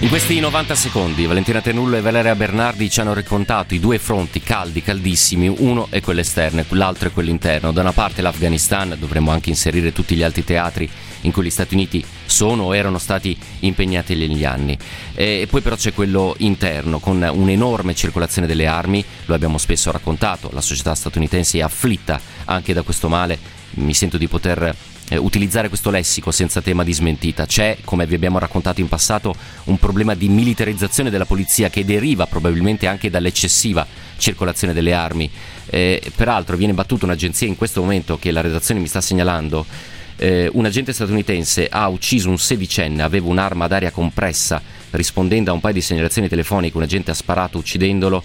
In 0.00 0.08
questi 0.08 0.40
90 0.40 0.74
secondi 0.74 1.26
Valentina 1.26 1.60
Tenullo 1.60 1.96
e 1.96 2.00
Valeria 2.00 2.34
Bernardi 2.34 2.90
ci 2.90 3.00
hanno 3.00 3.14
raccontato 3.14 3.72
i 3.72 3.78
due 3.78 4.00
fronti 4.00 4.40
caldi, 4.40 4.82
caldissimi, 4.82 5.46
uno 5.46 5.86
è 5.90 6.00
quello 6.00 6.18
esterno, 6.18 6.64
l'altro 6.70 7.08
è 7.08 7.12
quello 7.12 7.30
interno. 7.30 7.70
Da 7.70 7.82
una 7.82 7.92
parte 7.92 8.20
l'Afghanistan, 8.20 8.96
dovremmo 8.98 9.30
anche 9.30 9.50
inserire 9.50 9.92
tutti 9.92 10.16
gli 10.16 10.24
altri 10.24 10.42
teatri 10.42 10.90
in 11.22 11.32
cui 11.32 11.44
gli 11.44 11.50
Stati 11.50 11.74
Uniti 11.74 12.04
sono 12.24 12.64
o 12.64 12.76
erano 12.76 12.98
stati 12.98 13.36
impegnati 13.60 14.14
negli 14.14 14.44
anni. 14.44 14.76
E 15.14 15.46
poi 15.48 15.60
però 15.60 15.76
c'è 15.76 15.92
quello 15.92 16.34
interno, 16.38 16.98
con 16.98 17.22
un'enorme 17.22 17.94
circolazione 17.94 18.46
delle 18.46 18.66
armi, 18.66 19.04
lo 19.26 19.34
abbiamo 19.34 19.58
spesso 19.58 19.90
raccontato, 19.90 20.50
la 20.52 20.60
società 20.60 20.94
statunitense 20.94 21.58
è 21.58 21.62
afflitta 21.62 22.20
anche 22.44 22.72
da 22.72 22.82
questo 22.82 23.08
male, 23.08 23.38
mi 23.74 23.94
sento 23.94 24.18
di 24.18 24.28
poter 24.28 24.74
eh, 25.08 25.16
utilizzare 25.16 25.68
questo 25.68 25.90
lessico 25.90 26.30
senza 26.30 26.60
tema 26.60 26.84
di 26.84 26.92
smentita. 26.92 27.46
C'è, 27.46 27.78
come 27.84 28.06
vi 28.06 28.14
abbiamo 28.14 28.38
raccontato 28.38 28.80
in 28.80 28.88
passato, 28.88 29.34
un 29.64 29.78
problema 29.78 30.14
di 30.14 30.28
militarizzazione 30.28 31.10
della 31.10 31.26
polizia 31.26 31.68
che 31.68 31.84
deriva 31.84 32.26
probabilmente 32.26 32.86
anche 32.86 33.10
dall'eccessiva 33.10 33.86
circolazione 34.16 34.72
delle 34.72 34.94
armi. 34.94 35.30
Eh, 35.66 36.02
peraltro 36.14 36.56
viene 36.56 36.72
battuta 36.72 37.04
un'agenzia 37.04 37.46
in 37.46 37.56
questo 37.56 37.80
momento 37.80 38.18
che 38.18 38.30
la 38.30 38.40
redazione 38.40 38.80
mi 38.80 38.88
sta 38.88 39.00
segnalando. 39.00 39.66
Eh, 40.16 40.48
un 40.52 40.64
agente 40.64 40.92
statunitense 40.92 41.68
ha 41.70 41.88
ucciso 41.88 42.28
un 42.28 42.38
sedicenne, 42.38 43.02
aveva 43.02 43.28
un'arma 43.28 43.64
ad 43.64 43.72
aria 43.72 43.90
compressa, 43.90 44.60
rispondendo 44.90 45.50
a 45.50 45.54
un 45.54 45.60
paio 45.60 45.74
di 45.74 45.80
segnalazioni 45.80 46.28
telefoniche, 46.28 46.76
un 46.76 46.82
agente 46.82 47.10
ha 47.10 47.14
sparato 47.14 47.58
uccidendolo. 47.58 48.22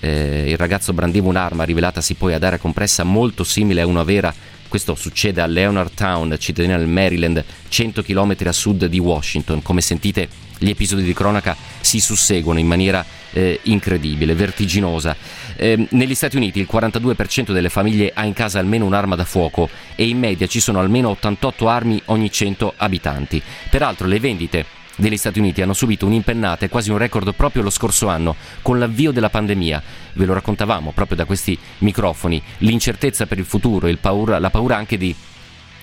Eh, 0.00 0.44
il 0.48 0.56
ragazzo 0.56 0.92
brandiva 0.92 1.28
un'arma 1.28 1.64
rivelatasi 1.64 2.14
poi 2.14 2.34
ad 2.34 2.42
aria 2.42 2.58
compressa 2.58 3.04
molto 3.04 3.44
simile 3.44 3.82
a 3.82 3.86
una 3.86 4.02
vera 4.02 4.34
questo 4.72 4.94
succede 4.94 5.42
a 5.42 5.46
Leonard 5.46 5.92
Town, 5.92 6.34
cittadina 6.38 6.78
del 6.78 6.86
Maryland, 6.86 7.44
100 7.68 8.02
km 8.02 8.36
a 8.46 8.52
sud 8.52 8.86
di 8.86 8.98
Washington. 8.98 9.60
Come 9.60 9.82
sentite, 9.82 10.26
gli 10.56 10.70
episodi 10.70 11.02
di 11.02 11.12
cronaca 11.12 11.54
si 11.82 12.00
susseguono 12.00 12.58
in 12.58 12.66
maniera 12.66 13.04
eh, 13.32 13.60
incredibile, 13.64 14.34
vertiginosa. 14.34 15.14
Eh, 15.56 15.88
negli 15.90 16.14
Stati 16.14 16.36
Uniti 16.36 16.58
il 16.58 16.68
42% 16.72 17.52
delle 17.52 17.68
famiglie 17.68 18.12
ha 18.14 18.24
in 18.24 18.32
casa 18.32 18.60
almeno 18.60 18.86
un'arma 18.86 19.14
da 19.14 19.26
fuoco 19.26 19.68
e 19.94 20.08
in 20.08 20.18
media 20.18 20.46
ci 20.46 20.58
sono 20.58 20.80
almeno 20.80 21.10
88 21.10 21.68
armi 21.68 22.00
ogni 22.06 22.32
100 22.32 22.72
abitanti. 22.74 23.42
Peraltro 23.68 24.06
le 24.06 24.20
vendite 24.20 24.64
degli 24.96 25.16
Stati 25.16 25.38
Uniti 25.38 25.62
hanno 25.62 25.72
subito 25.72 26.06
un'impennata 26.06 26.64
e 26.64 26.68
quasi 26.68 26.90
un 26.90 26.98
record 26.98 27.34
proprio 27.34 27.62
lo 27.62 27.70
scorso 27.70 28.08
anno, 28.08 28.36
con 28.62 28.78
l'avvio 28.78 29.12
della 29.12 29.30
pandemia. 29.30 29.82
Ve 30.14 30.24
lo 30.24 30.34
raccontavamo 30.34 30.92
proprio 30.92 31.16
da 31.16 31.24
questi 31.24 31.58
microfoni. 31.78 32.42
L'incertezza 32.58 33.26
per 33.26 33.38
il 33.38 33.44
futuro, 33.44 33.88
paura, 34.00 34.38
la 34.38 34.50
paura 34.50 34.76
anche 34.76 34.96
di 34.96 35.14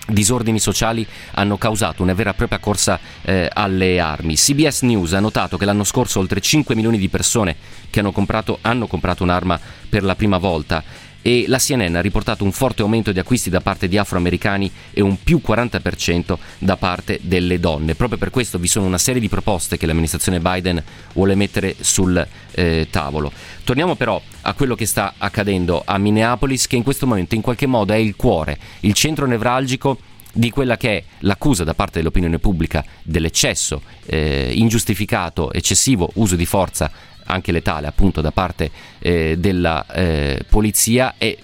disordini 0.06 0.58
sociali 0.58 1.06
hanno 1.32 1.56
causato 1.56 2.02
una 2.02 2.14
vera 2.14 2.30
e 2.30 2.34
propria 2.34 2.58
corsa 2.58 2.98
eh, 3.22 3.48
alle 3.52 4.00
armi. 4.00 4.34
CBS 4.34 4.82
News 4.82 5.12
ha 5.12 5.20
notato 5.20 5.56
che 5.56 5.64
l'anno 5.64 5.84
scorso 5.84 6.18
oltre 6.18 6.40
5 6.40 6.74
milioni 6.74 6.98
di 6.98 7.08
persone 7.08 7.56
che 7.90 8.00
hanno 8.00 8.12
comprato, 8.12 8.58
hanno 8.62 8.86
comprato 8.86 9.22
un'arma 9.22 9.58
per 9.88 10.04
la 10.04 10.14
prima 10.14 10.38
volta 10.38 10.82
e 11.22 11.44
la 11.48 11.58
CNN 11.58 11.96
ha 11.96 12.00
riportato 12.00 12.44
un 12.44 12.52
forte 12.52 12.82
aumento 12.82 13.12
di 13.12 13.18
acquisti 13.18 13.50
da 13.50 13.60
parte 13.60 13.88
di 13.88 13.98
afroamericani 13.98 14.70
e 14.92 15.00
un 15.00 15.22
più 15.22 15.40
40% 15.44 16.36
da 16.58 16.76
parte 16.76 17.18
delle 17.22 17.60
donne. 17.60 17.94
Proprio 17.94 18.18
per 18.18 18.30
questo 18.30 18.58
vi 18.58 18.68
sono 18.68 18.86
una 18.86 18.98
serie 18.98 19.20
di 19.20 19.28
proposte 19.28 19.76
che 19.76 19.86
l'amministrazione 19.86 20.40
Biden 20.40 20.82
vuole 21.12 21.34
mettere 21.34 21.76
sul 21.80 22.26
eh, 22.52 22.86
tavolo. 22.90 23.32
Torniamo 23.64 23.94
però 23.94 24.20
a 24.42 24.54
quello 24.54 24.74
che 24.74 24.86
sta 24.86 25.14
accadendo 25.18 25.82
a 25.84 25.98
Minneapolis 25.98 26.66
che 26.66 26.76
in 26.76 26.82
questo 26.82 27.06
momento 27.06 27.34
in 27.34 27.42
qualche 27.42 27.66
modo 27.66 27.92
è 27.92 27.96
il 27.96 28.16
cuore, 28.16 28.58
il 28.80 28.94
centro 28.94 29.26
nevralgico 29.26 29.98
di 30.32 30.50
quella 30.50 30.76
che 30.76 30.96
è 30.96 31.04
l'accusa 31.20 31.64
da 31.64 31.74
parte 31.74 31.98
dell'opinione 31.98 32.38
pubblica 32.38 32.84
dell'eccesso 33.02 33.82
eh, 34.06 34.52
ingiustificato, 34.54 35.52
eccessivo 35.52 36.10
uso 36.14 36.36
di 36.36 36.46
forza 36.46 36.90
anche 37.24 37.52
letale 37.52 37.86
appunto 37.86 38.20
da 38.20 38.32
parte 38.32 38.70
eh, 38.98 39.36
della 39.38 39.86
eh, 39.86 40.44
polizia 40.48 41.14
e 41.16 41.38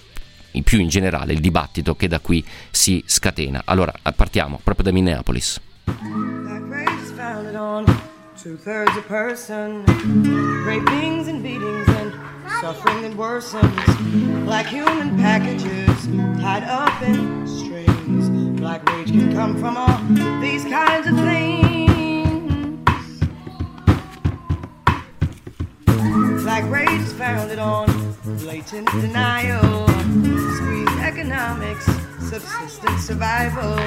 più 0.63 0.79
in 0.79 0.89
generale 0.89 1.33
il 1.33 1.39
dibattito 1.39 1.95
che 1.95 2.07
da 2.07 2.19
qui 2.19 2.43
si 2.71 3.03
scatena. 3.05 3.61
Allora 3.65 3.93
partiamo 4.15 4.59
proprio 4.63 4.85
da 4.85 4.91
Minneapolis. 4.91 5.61
Suffering 12.61 13.01
that 13.03 13.15
worsens, 13.15 14.47
like 14.47 14.65
human 14.65 15.15
packages 15.17 16.07
tied 16.39 16.63
up 16.63 17.03
in 17.03 17.45
strings. 17.45 18.36
Black 18.67 18.89
rage 18.89 19.11
can 19.11 19.31
come 19.31 19.57
from 19.57 19.77
all 19.77 19.97
these 20.41 20.65
kinds 20.65 21.07
of 21.07 21.15
things. 21.15 22.83
Black 26.43 26.69
rage 26.69 26.99
is 26.99 27.13
founded 27.13 27.59
on 27.59 27.87
blatant 28.25 28.91
denial, 28.91 29.87
squeeze 30.57 30.97
economics, 30.99 31.85
subsistence 32.29 33.03
survival, 33.03 33.77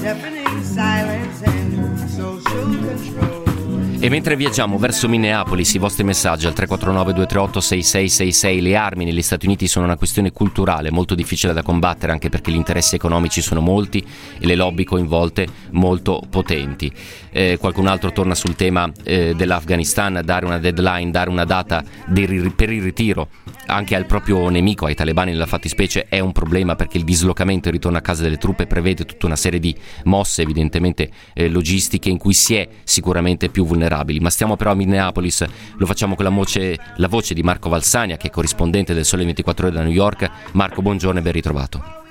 deafening 0.00 0.60
silence, 0.64 1.42
and 1.44 2.10
social 2.10 2.64
control. 2.64 3.55
E 3.98 4.10
mentre 4.10 4.36
viaggiamo 4.36 4.76
verso 4.76 5.08
Minneapolis, 5.08 5.72
i 5.72 5.78
vostri 5.78 6.04
messaggi 6.04 6.46
al 6.46 6.52
349-238-6666, 6.52 8.60
le 8.60 8.76
armi 8.76 9.06
negli 9.06 9.22
Stati 9.22 9.46
Uniti 9.46 9.66
sono 9.66 9.86
una 9.86 9.96
questione 9.96 10.32
culturale 10.32 10.90
molto 10.90 11.14
difficile 11.14 11.54
da 11.54 11.62
combattere 11.62 12.12
anche 12.12 12.28
perché 12.28 12.52
gli 12.52 12.56
interessi 12.56 12.94
economici 12.94 13.40
sono 13.40 13.62
molti 13.62 14.06
e 14.38 14.46
le 14.46 14.54
lobby 14.54 14.84
coinvolte 14.84 15.46
molto 15.70 16.22
potenti. 16.28 16.92
Eh, 17.30 17.56
qualcun 17.58 17.86
altro 17.86 18.12
torna 18.12 18.34
sul 18.34 18.54
tema 18.54 18.92
eh, 19.02 19.32
dell'Afghanistan, 19.34 20.20
dare 20.22 20.44
una 20.44 20.58
deadline, 20.58 21.10
dare 21.10 21.30
una 21.30 21.44
data 21.44 21.82
del, 22.06 22.52
per 22.54 22.70
il 22.70 22.82
ritiro 22.82 23.28
anche 23.68 23.96
al 23.96 24.06
proprio 24.06 24.48
nemico, 24.48 24.86
ai 24.86 24.94
talebani 24.94 25.32
nella 25.32 25.46
fattispecie, 25.46 26.06
è 26.08 26.20
un 26.20 26.32
problema 26.32 26.76
perché 26.76 26.98
il 26.98 27.04
dislocamento 27.04 27.66
e 27.66 27.70
il 27.70 27.76
ritorno 27.76 27.98
a 27.98 28.00
casa 28.00 28.22
delle 28.22 28.36
truppe 28.36 28.66
prevede 28.66 29.04
tutta 29.04 29.26
una 29.26 29.34
serie 29.34 29.58
di 29.58 29.74
mosse 30.04 30.42
evidentemente 30.42 31.10
eh, 31.34 31.48
logistiche 31.48 32.08
in 32.08 32.18
cui 32.18 32.32
si 32.32 32.54
è 32.54 32.68
sicuramente 32.84 33.48
più 33.48 33.64
vulnerabili 33.64 33.85
vulnerabili. 33.86 34.20
Ma 34.20 34.30
stiamo 34.30 34.56
però 34.56 34.72
a 34.72 34.74
Minneapolis, 34.74 35.44
lo 35.76 35.86
facciamo 35.86 36.14
con 36.14 36.24
la 36.24 36.30
voce, 36.30 36.78
la 36.96 37.08
voce 37.08 37.34
di 37.34 37.42
Marco 37.42 37.68
Valsania, 37.68 38.16
che 38.16 38.28
è 38.28 38.30
corrispondente 38.30 38.94
del 38.94 39.04
Sole 39.04 39.24
24 39.24 39.66
Ore 39.66 39.76
da 39.76 39.82
New 39.82 39.92
York. 39.92 40.28
Marco, 40.52 40.82
buongiorno 40.82 41.18
e 41.18 41.22
ben 41.22 41.32
ritrovato. 41.32 42.04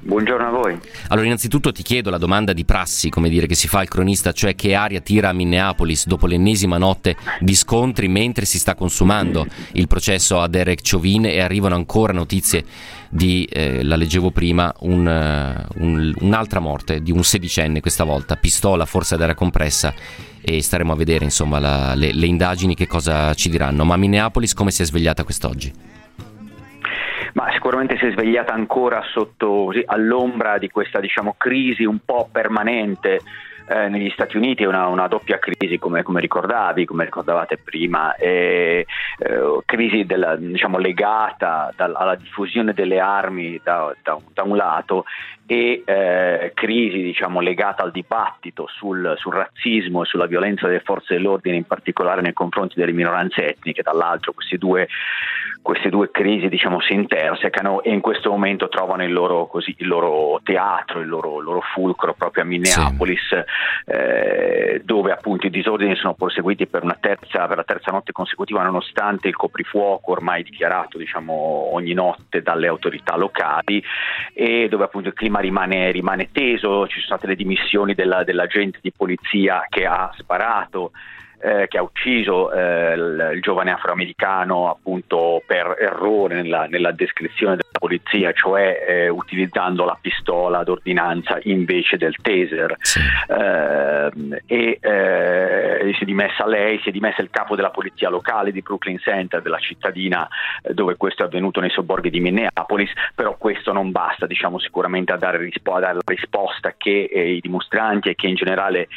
Buongiorno 0.00 0.46
a 0.46 0.50
voi. 0.50 0.78
Allora, 1.08 1.26
innanzitutto 1.26 1.72
ti 1.72 1.82
chiedo 1.82 2.08
la 2.08 2.18
domanda 2.18 2.52
di 2.52 2.64
prassi, 2.64 3.10
come 3.10 3.28
dire, 3.28 3.46
che 3.46 3.54
si 3.54 3.68
fa 3.68 3.80
al 3.80 3.88
cronista, 3.88 4.32
cioè 4.32 4.54
che 4.54 4.74
aria 4.74 5.00
tira 5.00 5.28
a 5.28 5.32
Minneapolis 5.32 6.06
dopo 6.06 6.26
l'ennesima 6.26 6.78
notte 6.78 7.16
di 7.40 7.54
scontri 7.54 8.08
mentre 8.08 8.44
si 8.44 8.58
sta 8.58 8.74
consumando 8.74 9.46
il 9.72 9.86
processo 9.86 10.40
a 10.40 10.48
Derek 10.48 10.80
Chauvin 10.82 11.26
e 11.26 11.40
arrivano 11.40 11.74
ancora 11.74 12.12
notizie 12.12 12.64
di, 13.10 13.44
eh, 13.50 13.82
la 13.82 13.96
leggevo 13.96 14.30
prima, 14.30 14.72
un, 14.80 15.06
uh, 15.06 15.82
un, 15.82 16.14
un'altra 16.20 16.60
morte 16.60 17.02
di 17.02 17.10
un 17.10 17.24
sedicenne 17.24 17.80
questa 17.80 18.04
volta, 18.04 18.36
pistola 18.36 18.86
forse 18.86 19.14
ad 19.14 19.22
aria 19.22 19.34
compressa 19.34 19.92
e 20.40 20.62
staremo 20.62 20.92
a 20.92 20.96
vedere 20.96 21.24
insomma 21.24 21.58
la, 21.58 21.94
le, 21.94 22.12
le 22.12 22.26
indagini 22.26 22.74
che 22.74 22.86
cosa 22.86 23.34
ci 23.34 23.48
diranno. 23.48 23.84
Ma 23.84 23.96
Minneapolis 23.96 24.54
come 24.54 24.70
si 24.70 24.82
è 24.82 24.84
svegliata 24.84 25.24
quest'oggi? 25.24 25.72
Ma 27.34 27.52
sicuramente 27.52 27.96
si 27.98 28.06
è 28.06 28.10
svegliata 28.10 28.52
ancora 28.52 29.02
sotto, 29.12 29.64
così, 29.66 29.82
all'ombra 29.84 30.58
di 30.58 30.68
questa 30.70 30.98
diciamo, 30.98 31.34
crisi 31.36 31.84
un 31.84 31.98
po' 32.04 32.28
permanente 32.30 33.20
eh, 33.68 33.88
negli 33.88 34.10
Stati 34.10 34.36
Uniti 34.36 34.62
è 34.62 34.66
una, 34.66 34.86
una 34.86 35.06
doppia 35.08 35.38
crisi, 35.38 35.78
come, 35.78 36.02
come, 36.02 36.20
ricordavi, 36.20 36.84
come 36.84 37.04
ricordavate 37.04 37.58
prima, 37.58 38.14
e, 38.14 38.86
eh, 39.18 39.60
crisi 39.64 40.04
della, 40.04 40.36
diciamo, 40.36 40.78
legata 40.78 41.72
dal, 41.76 41.94
alla 41.94 42.14
diffusione 42.14 42.72
delle 42.72 42.98
armi 42.98 43.60
da, 43.62 43.94
da, 44.02 44.18
da 44.32 44.42
un 44.42 44.56
lato 44.56 45.04
e 45.50 45.82
eh, 45.86 46.52
crisi 46.54 47.00
diciamo, 47.00 47.40
legata 47.40 47.82
al 47.82 47.90
dibattito 47.90 48.66
sul, 48.68 49.14
sul, 49.16 49.32
razzismo 49.32 50.02
e 50.02 50.06
sulla 50.06 50.26
violenza 50.26 50.66
delle 50.66 50.80
forze 50.80 51.14
dell'ordine, 51.14 51.56
in 51.56 51.64
particolare 51.64 52.20
nei 52.20 52.34
confronti 52.34 52.74
delle 52.76 52.92
minoranze 52.92 53.48
etniche, 53.48 53.82
dall'altro 53.82 54.32
queste 54.32 54.58
due, 54.58 54.88
queste 55.62 55.88
due 55.88 56.10
crisi 56.10 56.48
diciamo, 56.48 56.80
si 56.80 56.94
intersecano 56.94 57.82
e 57.82 57.92
in 57.92 58.00
questo 58.00 58.30
momento 58.30 58.68
trovano 58.68 59.04
il 59.04 59.12
loro, 59.12 59.46
così, 59.46 59.74
il 59.78 59.86
loro 59.86 60.40
teatro, 60.42 61.00
il 61.00 61.08
loro, 61.08 61.38
il 61.38 61.44
loro, 61.44 61.60
fulcro 61.60 62.14
proprio 62.14 62.42
a 62.42 62.46
Minneapolis, 62.46 63.20
sì. 63.28 63.90
eh, 63.92 64.80
dove 64.84 65.12
appunto 65.12 65.46
i 65.46 65.50
disordini 65.50 65.94
sono 65.96 66.14
proseguiti 66.14 66.66
per, 66.66 66.84
terza, 67.00 67.46
per, 67.46 67.56
la 67.56 67.64
terza 67.64 67.90
notte 67.90 68.12
consecutiva 68.12 68.62
nonostante 68.62 69.28
il 69.28 69.36
coprifuoco 69.36 70.12
ormai 70.12 70.42
dichiarato 70.42 70.98
diciamo, 70.98 71.32
ogni 71.72 71.92
notte 71.92 72.42
dalle 72.42 72.68
autorità 72.68 73.16
locali 73.16 73.82
e 74.32 74.68
dove 74.68 74.84
appunto 74.84 75.08
il 75.08 75.14
clima 75.14 75.40
rimane, 75.40 75.90
rimane 75.90 76.30
teso, 76.32 76.86
ci 76.86 77.00
sono 77.00 77.16
state 77.16 77.26
le 77.26 77.36
dimissioni 77.36 77.94
della, 77.94 78.24
dell'agente 78.24 78.78
di 78.80 78.92
polizia 78.92 79.64
che 79.68 79.86
ha 79.86 80.10
sparato 80.16 80.92
eh, 81.40 81.66
che 81.68 81.78
ha 81.78 81.82
ucciso 81.82 82.50
eh, 82.52 82.94
il, 82.94 83.30
il, 83.34 83.40
giovane 83.40 83.70
afroamericano 83.70 84.70
appunto 84.70 85.40
per 85.46 85.76
errore 85.78 86.34
nella, 86.34 86.66
nella 86.66 86.90
descrizione 86.90 87.56
della 87.56 87.78
polizia, 87.78 88.32
cioè 88.32 88.84
eh, 88.86 89.08
utilizzando 89.08 89.84
la 89.84 89.96
pistola 90.00 90.64
d'ordinanza 90.64 91.38
invece 91.42 91.96
del 91.96 92.16
taser. 92.20 92.74
Sì. 92.80 93.00
Ehm, 93.28 94.36
e 94.46 94.78
eh, 94.80 95.92
si 95.96 96.02
è 96.02 96.04
dimessa 96.04 96.46
lei, 96.46 96.80
si 96.82 96.88
è 96.88 96.92
dimessa 96.92 97.22
il 97.22 97.30
capo 97.30 97.54
della 97.54 97.70
polizia 97.70 98.08
locale 98.08 98.50
di 98.50 98.60
Brooklyn 98.60 98.98
Center, 98.98 99.40
della 99.40 99.58
cittadina 99.58 100.28
eh, 100.62 100.74
dove 100.74 100.96
questo 100.96 101.22
è 101.22 101.26
avvenuto 101.26 101.60
nei 101.60 101.70
sobborghi 101.70 102.10
di 102.10 102.20
Minneapolis, 102.20 102.90
però 103.14 103.36
questo 103.36 103.72
non 103.72 103.92
basta 103.92 104.26
diciamo, 104.26 104.58
sicuramente 104.58 105.12
a 105.12 105.16
dare, 105.16 105.38
rispo- 105.38 105.74
a 105.74 105.80
dare, 105.80 105.94
la 105.94 106.00
risposta 106.04 106.74
che 106.76 107.08
eh, 107.12 107.34
i 107.34 107.40
dimostranti 107.40 108.08
e 108.08 108.14
che 108.16 108.26
in 108.26 108.34
generale 108.34 108.88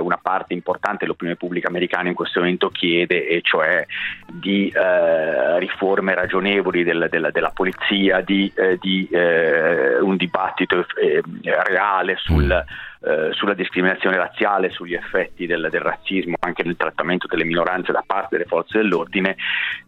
una 0.00 0.18
parte 0.20 0.52
importante 0.52 0.98
dell'opinione 1.00 1.38
pubblica 1.38 1.68
americana 1.68 1.79
americano 1.80 2.08
in 2.08 2.14
questo 2.14 2.40
momento 2.40 2.68
chiede, 2.68 3.26
e 3.26 3.40
cioè 3.42 3.86
di 4.26 4.68
eh, 4.68 5.58
riforme 5.58 6.14
ragionevoli 6.14 6.84
del, 6.84 7.08
del, 7.10 7.30
della 7.32 7.50
polizia, 7.50 8.20
di, 8.20 8.52
eh, 8.54 8.76
di 8.78 9.08
eh, 9.10 9.98
un 10.00 10.16
dibattito 10.16 10.84
eh, 11.00 11.22
reale 11.42 12.16
sul 12.16 12.44
mm 12.44 12.88
eh, 13.02 13.32
sulla 13.32 13.54
discriminazione 13.54 14.18
razziale, 14.18 14.68
sugli 14.68 14.92
effetti 14.92 15.46
del, 15.46 15.68
del, 15.70 15.80
razzismo 15.80 16.36
anche 16.38 16.62
nel 16.62 16.76
trattamento 16.76 17.26
delle 17.26 17.44
minoranze 17.44 17.92
da 17.92 18.04
parte 18.06 18.36
delle 18.36 18.44
forze 18.44 18.76
dell'ordine 18.76 19.36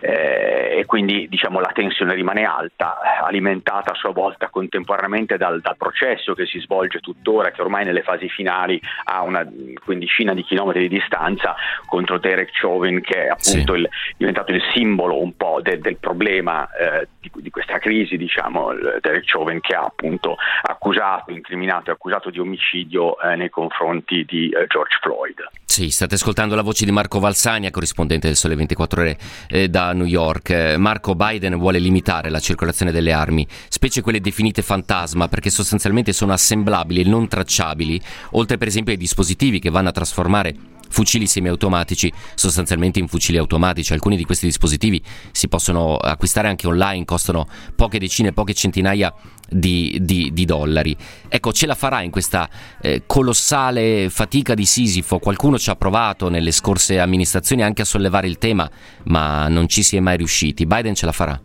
eh, 0.01 0.77
e 0.79 0.87
quindi 0.87 1.29
diciamo, 1.29 1.61
la 1.61 1.73
tensione 1.75 2.15
rimane 2.15 2.45
alta, 2.45 3.01
alimentata 3.23 3.91
a 3.91 3.95
sua 3.95 4.13
volta 4.13 4.49
contemporaneamente 4.49 5.37
dal, 5.37 5.61
dal, 5.61 5.77
processo 5.77 6.33
che 6.33 6.47
si 6.47 6.59
svolge 6.61 7.01
tuttora, 7.01 7.51
che 7.51 7.61
ormai 7.61 7.85
nelle 7.85 8.01
fasi 8.03 8.31
finali 8.31 8.81
ha 9.05 9.21
una 9.21 9.47
quindicina 9.85 10.33
di 10.33 10.43
chilometri 10.43 10.89
di 10.89 10.97
distanza 10.97 11.55
contro 11.85 12.17
Derek 12.19 12.51
Chauvin 12.59 13.03
che 13.03 13.25
è 13.25 13.29
appunto 13.29 13.75
sì. 13.75 13.81
il, 13.81 13.89
diventato 14.17 14.53
il 14.53 14.63
simbolo 14.73 15.21
un 15.21 15.37
po' 15.37 15.61
de, 15.61 15.79
del 15.79 15.99
problema 15.99 16.67
eh, 16.73 17.09
di, 17.21 17.31
di, 17.35 17.51
questa 17.51 17.79
crisi, 17.79 18.17
diciamo, 18.17 18.73
Derek 19.01 19.31
Chauvin 19.31 19.61
che 19.61 19.75
ha 19.75 19.83
appunto 19.83 20.37
accusato, 20.63 21.31
incriminato 21.31 21.91
e 21.91 21.93
accusato 21.93 22.31
di 22.31 22.39
omicidio 22.39 23.02
odio 23.03 23.21
eh, 23.21 23.37
nei 23.37 23.51
confronti 23.51 24.25
di 24.25 24.49
eh, 24.51 24.67
George 24.67 24.99
Floyd. 25.01 25.37
Sì, 25.65 25.91
state 25.91 26.15
ascoltando 26.15 26.55
la 26.55 26.63
voce 26.63 26.85
di 26.85 26.91
Marco 26.91 27.19
Valsania, 27.19 27.71
corrispondente 27.71 28.27
del 28.27 28.37
Sole 28.37 28.55
24 28.55 29.01
Ore 29.01 29.19
eh, 29.49 29.69
da 29.69 29.93
New 29.93 30.07
York. 30.07 30.51
Eh, 30.51 30.77
Marco 30.77 31.15
Biden 31.15 31.59
vuole 31.59 31.79
limitare 31.79 32.31
la 32.31 32.41
circolazione 32.41 32.93
delle 32.93 33.13
armi, 33.13 33.47
specie 33.69 34.03
quelle 34.03 34.21
definite 34.21 34.63
fantasma, 34.63 35.29
perché 35.29 35.51
sostanzialmente 35.51 36.13
sono 36.13 36.33
assemblabili 36.33 37.03
e 37.03 37.09
non 37.09 37.27
tracciabili, 37.27 38.01
oltre 38.33 38.59
per 38.59 38.69
esempio 38.69 38.93
ai 38.93 38.99
dispositivi 38.99 39.59
che 39.59 39.71
vanno 39.71 39.89
a 39.89 39.93
trasformare 39.93 40.55
fucili 40.93 41.27
semiautomatici 41.27 42.13
sostanzialmente 42.35 42.99
in 42.99 43.09
fucili 43.09 43.39
automatici. 43.39 43.93
Alcuni 43.93 44.17
di 44.17 44.25
questi 44.25 44.47
dispositivi 44.47 45.03
si 45.33 45.49
possono 45.49 45.97
acquistare 45.97 46.49
anche 46.49 46.67
online, 46.67 47.05
costano 47.05 47.49
poche 47.75 47.99
decine, 47.99 48.33
poche 48.33 48.55
centinaia 48.55 49.13
di, 49.49 49.99
di, 50.01 50.31
di 50.33 50.45
dollari. 50.45 50.97
Ecco, 51.29 51.53
ce 51.53 51.67
la 51.67 51.75
farà 51.75 52.03
in 52.03 52.11
questa 52.11 52.49
eh, 52.81 53.03
colossale 53.07 54.09
fatica 54.11 54.55
di 54.55 54.65
Sisifo? 54.65 55.19
Qualcuno 55.19 55.59
ci 55.59 55.71
ha 55.71 55.77
provato 55.77 56.29
nelle 56.29 56.53
scorse 56.53 57.01
amministrazioni 57.01 57.63
anche 57.63 57.83
a 57.83 57.87
sollevare 57.87 58.27
il 58.29 58.39
tema, 58.39 58.71
ma 59.05 59.49
non 59.49 59.69
ci 59.69 59.83
si 59.83 59.97
è 59.97 60.01
mai 60.01 60.17
riusciti. 60.17 60.67
Biden 60.67 60.95
ce 60.95 61.07
la 61.07 61.13
farà? 61.13 61.41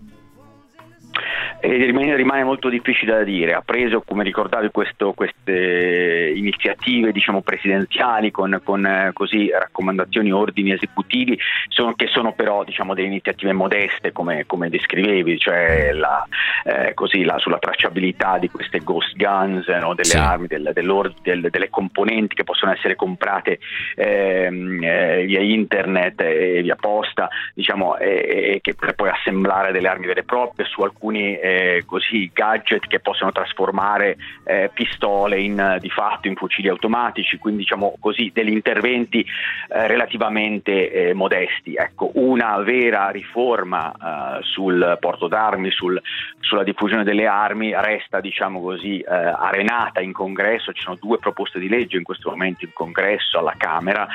Rimane, 1.62 2.16
rimane, 2.16 2.44
molto 2.44 2.70
difficile 2.70 3.14
da 3.14 3.24
dire. 3.24 3.54
Ha 3.54 3.62
preso, 3.62 4.02
come 4.02 4.24
ricordavi, 4.24 4.70
questo, 4.72 5.14
queste 5.14 6.34
iniziative 6.36 7.12
diciamo, 7.12 7.42
presidenziali 7.42 8.32
con, 8.32 8.60
con 8.64 8.86
eh, 8.86 9.12
così, 9.14 9.50
raccomandazioni, 9.50 10.32
ordini 10.32 10.74
esecutivi, 10.74 11.38
sono, 11.68 11.94
che 11.96 12.08
sono 12.08 12.34
però 12.34 12.64
diciamo, 12.64 12.94
delle 12.94 13.08
iniziative 13.08 13.54
modeste, 13.54 14.12
come, 14.12 14.46
come 14.46 14.70
descrivevi, 14.70 15.38
cioè 15.38 15.92
la, 15.94 16.26
eh, 16.64 16.94
così, 16.94 17.24
la, 17.24 17.38
sulla 17.38 17.60
tracciabilità 17.60 18.38
di 18.38 18.50
queste 18.50 18.80
ghost 18.80 19.16
guns, 19.16 19.68
no, 19.68 19.94
delle 19.94 20.10
sì. 20.10 20.18
armi, 20.18 20.48
del, 20.48 20.72
del, 20.74 21.48
delle 21.50 21.70
componenti 21.70 22.36
che 22.36 22.44
possono 22.44 22.72
essere 22.72 22.96
comprate 22.96 23.60
ehm, 23.96 24.84
eh, 24.84 25.24
via 25.26 25.42
internet 25.42 26.22
e 26.22 26.62
via 26.62 26.76
posta, 26.76 27.28
diciamo, 27.54 27.98
e, 27.98 28.54
e 28.56 28.60
che 28.62 28.76
per 28.76 28.94
poi 28.94 29.10
assemblare 29.10 29.72
delle 29.72 29.88
armi 29.88 30.06
vere 30.06 30.22
e 30.22 30.24
proprie 30.24 30.66
su 30.66 30.82
alcuni 30.82 31.38
eh, 31.48 31.84
così, 31.86 32.30
gadget 32.34 32.88
che 32.88 33.00
possono 33.00 33.32
trasformare 33.32 34.18
eh, 34.44 34.70
pistole 34.74 35.40
in, 35.40 35.78
di 35.80 35.90
fatto 35.90 36.28
in 36.28 36.36
fucili 36.36 36.68
automatici, 36.68 37.38
quindi 37.38 37.62
diciamo 37.62 37.96
così 38.00 38.32
degli 38.34 38.52
interventi 38.52 39.22
eh, 39.22 39.88
relativamente 39.88 40.92
eh, 40.92 41.14
modesti. 41.14 41.76
Ecco, 41.76 42.12
una 42.16 42.58
vera 42.60 43.10
riforma 43.10 43.92
eh, 43.92 44.44
sul 44.44 44.98
porto 45.00 45.28
d'armi, 45.28 45.72
sul, 45.72 46.00
sulla 46.40 46.64
diffusione 46.64 47.04
delle 47.04 47.28
armi 47.28 47.74
resta 47.74 48.20
diciamo 48.20 48.62
così 48.62 49.00
eh, 49.00 49.14
arenata 49.14 50.02
in 50.02 50.14
congresso, 50.14 50.74
ci 50.74 50.82
sono 50.82 50.98
due 51.00 51.18
proposte 51.18 51.60
di 51.60 51.70
legge 51.70 51.98
in 51.98 52.04
questo 52.04 52.30
momento 52.30 52.66
in 52.66 52.74
congresso 52.74 53.40
alla 53.40 53.56
Camera 53.58 54.08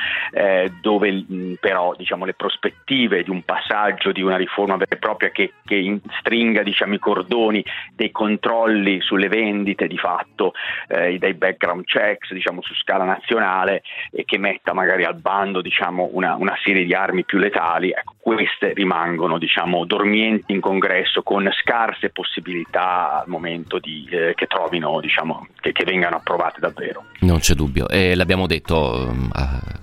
dove 0.81 1.11
mh, 1.11 1.55
però 1.59 1.93
diciamo, 1.95 2.25
le 2.25 2.33
prospettive 2.33 3.23
di 3.23 3.29
un 3.29 3.43
passaggio 3.43 4.11
di 4.11 4.21
una 4.21 4.35
riforma 4.35 4.77
vera 4.77 4.91
e 4.91 4.97
propria 4.97 5.29
che, 5.29 5.53
che 5.65 5.99
stringa 6.19 6.63
diciamo, 6.63 6.93
i 6.93 6.99
cordoni 6.99 7.22
abbandoni 7.23 7.63
dei 7.95 8.11
controlli 8.11 9.01
sulle 9.01 9.27
vendite 9.27 9.87
di 9.87 9.97
fatto, 9.97 10.53
eh, 10.87 11.17
dei 11.17 11.33
background 11.33 11.85
checks 11.85 12.33
diciamo, 12.33 12.61
su 12.61 12.73
scala 12.75 13.05
nazionale 13.05 13.83
e 14.11 14.25
che 14.25 14.37
metta 14.37 14.73
magari 14.73 15.05
al 15.05 15.15
bando 15.15 15.61
diciamo, 15.61 16.09
una, 16.11 16.35
una, 16.35 16.55
serie 16.63 16.85
di 16.85 16.93
armi 16.93 17.23
più 17.23 17.39
letali, 17.39 17.89
ecco, 17.89 18.13
queste 18.19 18.73
rimangono 18.73 19.37
diciamo, 19.37 19.85
dormienti 19.85 20.53
in 20.53 20.59
congresso 20.59 21.23
con 21.23 21.49
scarse 21.61 22.09
possibilità 22.09 23.21
al 23.21 23.27
momento 23.27 23.79
di, 23.79 24.07
eh, 24.11 24.33
che 24.35 24.45
trovino, 24.45 24.99
diciamo, 24.99 25.47
che, 25.59 25.71
che, 25.71 25.83
vengano 25.83 26.17
approvate 26.17 26.59
davvero. 26.59 27.05
Non 27.21 27.39
c'è 27.39 27.53
dubbio, 27.53 27.87
e 27.89 28.15
l'abbiamo 28.15 28.47
detto 28.47 29.11
mm, 29.11 29.29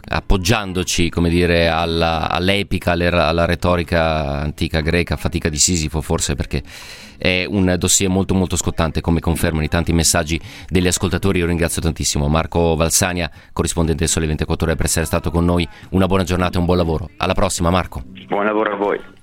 appoggiandoci 0.08 1.08
come 1.10 1.28
dire, 1.28 1.68
alla, 1.68 2.30
all'epica, 2.30 2.92
alla 2.92 3.44
retorica 3.44 4.40
antica 4.40 4.80
greca, 4.80 5.16
fatica 5.16 5.48
di 5.48 5.58
Sisifo 5.58 6.00
forse 6.00 6.34
perché 6.34 6.62
è 7.20 7.44
un 7.46 7.74
dossier 7.78 8.08
molto 8.08 8.32
molto 8.34 8.56
scottante 8.56 9.02
come 9.02 9.20
confermano 9.20 9.62
i 9.62 9.68
tanti 9.68 9.92
messaggi 9.92 10.40
degli 10.68 10.86
ascoltatori. 10.86 11.38
Io 11.38 11.46
ringrazio 11.46 11.82
tantissimo 11.82 12.28
Marco 12.28 12.74
Valsania, 12.74 13.30
corrispondente 13.52 14.00
del 14.00 14.08
Sole 14.08 14.26
24 14.26 14.66
Ore 14.66 14.76
per 14.76 14.86
essere 14.86 15.04
stato 15.04 15.30
con 15.30 15.44
noi. 15.44 15.68
Una 15.90 16.06
buona 16.06 16.24
giornata 16.24 16.56
e 16.56 16.60
un 16.60 16.64
buon 16.64 16.78
lavoro. 16.78 17.10
Alla 17.18 17.34
prossima 17.34 17.68
Marco. 17.68 18.02
Buon 18.26 18.46
lavoro 18.46 18.72
a 18.72 18.76
voi. 18.76 19.18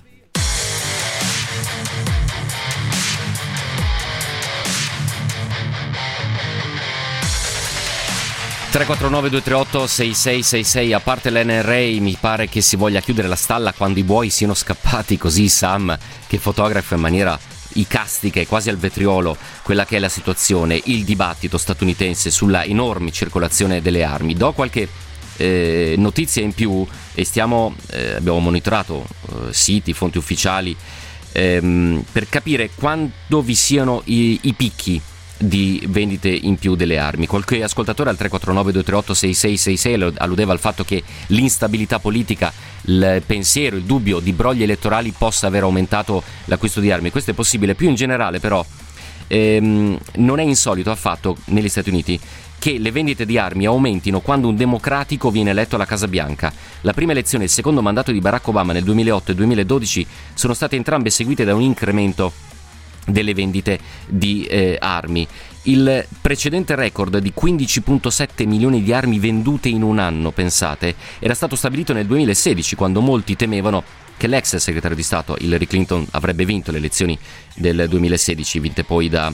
349 8.77 9.29
238 9.29 9.87
6666 9.87 10.93
a 10.93 10.99
parte 10.99 11.31
l'NRA 11.31 11.99
mi 11.99 12.15
pare 12.19 12.47
che 12.47 12.61
si 12.61 12.75
voglia 12.75 12.99
chiudere 12.99 13.27
la 13.27 13.35
stalla 13.35 13.73
quando 13.73 13.97
i 13.97 14.03
buoi 14.03 14.29
siano 14.29 14.53
scappati 14.53 15.17
così 15.17 15.47
Sam 15.47 15.97
che 16.27 16.37
fotografa 16.37 16.93
in 16.93 17.01
maniera 17.01 17.39
icastica 17.73 18.39
e 18.39 18.47
quasi 18.47 18.69
al 18.69 18.77
vetriolo 18.77 19.37
quella 19.63 19.85
che 19.85 19.97
è 19.97 19.99
la 19.99 20.09
situazione, 20.09 20.81
il 20.85 21.03
dibattito 21.03 21.57
statunitense 21.57 22.29
sulla 22.31 22.63
enorme 22.63 23.11
circolazione 23.11 23.81
delle 23.81 24.03
armi. 24.03 24.33
Do 24.33 24.53
qualche 24.53 24.87
eh, 25.37 25.95
notizia 25.97 26.41
in 26.41 26.53
più 26.53 26.85
e 27.13 27.23
stiamo, 27.23 27.75
eh, 27.91 28.15
abbiamo 28.15 28.39
monitorato 28.39 29.05
eh, 29.29 29.53
siti, 29.53 29.93
fonti 29.93 30.17
ufficiali 30.17 30.75
ehm, 31.31 32.03
per 32.11 32.27
capire 32.29 32.71
quando 32.73 33.41
vi 33.41 33.55
siano 33.55 34.01
i, 34.05 34.39
i 34.43 34.53
picchi 34.53 35.01
di 35.37 35.83
vendite 35.87 36.29
in 36.29 36.57
più 36.57 36.75
delle 36.75 36.97
armi. 36.97 37.27
Qualche 37.27 37.63
ascoltatore 37.63 38.09
al 38.09 38.17
349 38.17 38.71
238 38.71 39.13
6666 39.13 40.13
alludeva 40.17 40.51
al 40.51 40.59
fatto 40.59 40.83
che 40.83 41.03
l'instabilità 41.27 41.99
politica, 41.99 42.51
il 42.83 43.21
pensiero, 43.25 43.75
il 43.75 43.83
dubbio 43.83 44.19
di 44.19 44.33
brogli 44.33 44.63
elettorali 44.63 45.13
possa 45.15 45.47
aver 45.47 45.63
aumentato 45.63 46.23
l'acquisto 46.45 46.79
di 46.79 46.91
armi. 46.91 47.11
Questo 47.11 47.31
è 47.31 47.33
possibile. 47.33 47.75
Più 47.75 47.89
in 47.89 47.95
generale 47.95 48.39
però 48.39 48.65
ehm, 49.27 49.97
non 50.15 50.39
è 50.39 50.43
insolito 50.43 50.91
affatto 50.91 51.37
negli 51.45 51.69
Stati 51.69 51.89
Uniti 51.89 52.19
che 52.59 52.79
le 52.79 52.91
vendite 52.91 53.25
di 53.25 53.37
armi 53.37 53.65
aumentino 53.65 54.19
quando 54.19 54.47
un 54.47 54.55
democratico 54.55 55.29
viene 55.29 55.51
eletto 55.51 55.75
alla 55.75 55.85
Casa 55.85 56.07
Bianca. 56.07 56.51
La 56.81 56.93
prima 56.93 57.11
elezione 57.11 57.43
e 57.43 57.47
il 57.47 57.53
secondo 57.53 57.81
mandato 57.81 58.11
di 58.11 58.19
Barack 58.19 58.47
Obama 58.47 58.73
nel 58.73 58.83
2008 58.83 59.31
e 59.31 59.35
2012 59.35 60.07
sono 60.33 60.53
state 60.53 60.75
entrambe 60.75 61.09
seguite 61.11 61.43
da 61.45 61.53
un 61.53 61.61
incremento 61.61 62.33
delle 63.07 63.33
vendite 63.33 63.79
di 64.05 64.43
eh, 64.45 64.77
armi. 64.79 65.27
Il 65.63 66.05
precedente 66.21 66.75
record 66.75 67.17
di 67.17 67.33
15.7 67.35 68.47
milioni 68.47 68.83
di 68.83 68.93
armi 68.93 69.19
vendute 69.19 69.69
in 69.69 69.81
un 69.81 69.99
anno, 69.99 70.31
pensate, 70.31 70.95
era 71.19 71.33
stato 71.33 71.55
stabilito 71.55 71.93
nel 71.93 72.05
2016 72.05 72.75
quando 72.75 73.01
molti 73.01 73.35
temevano 73.35 73.83
che 74.15 74.27
l'ex 74.27 74.55
segretario 74.55 74.95
di 74.95 75.03
Stato 75.03 75.35
Hillary 75.37 75.67
Clinton 75.67 76.05
avrebbe 76.11 76.45
vinto 76.45 76.71
le 76.71 76.77
elezioni 76.77 77.17
del 77.55 77.85
2016, 77.87 78.59
vinte 78.59 78.83
poi 78.83 79.09
da 79.09 79.33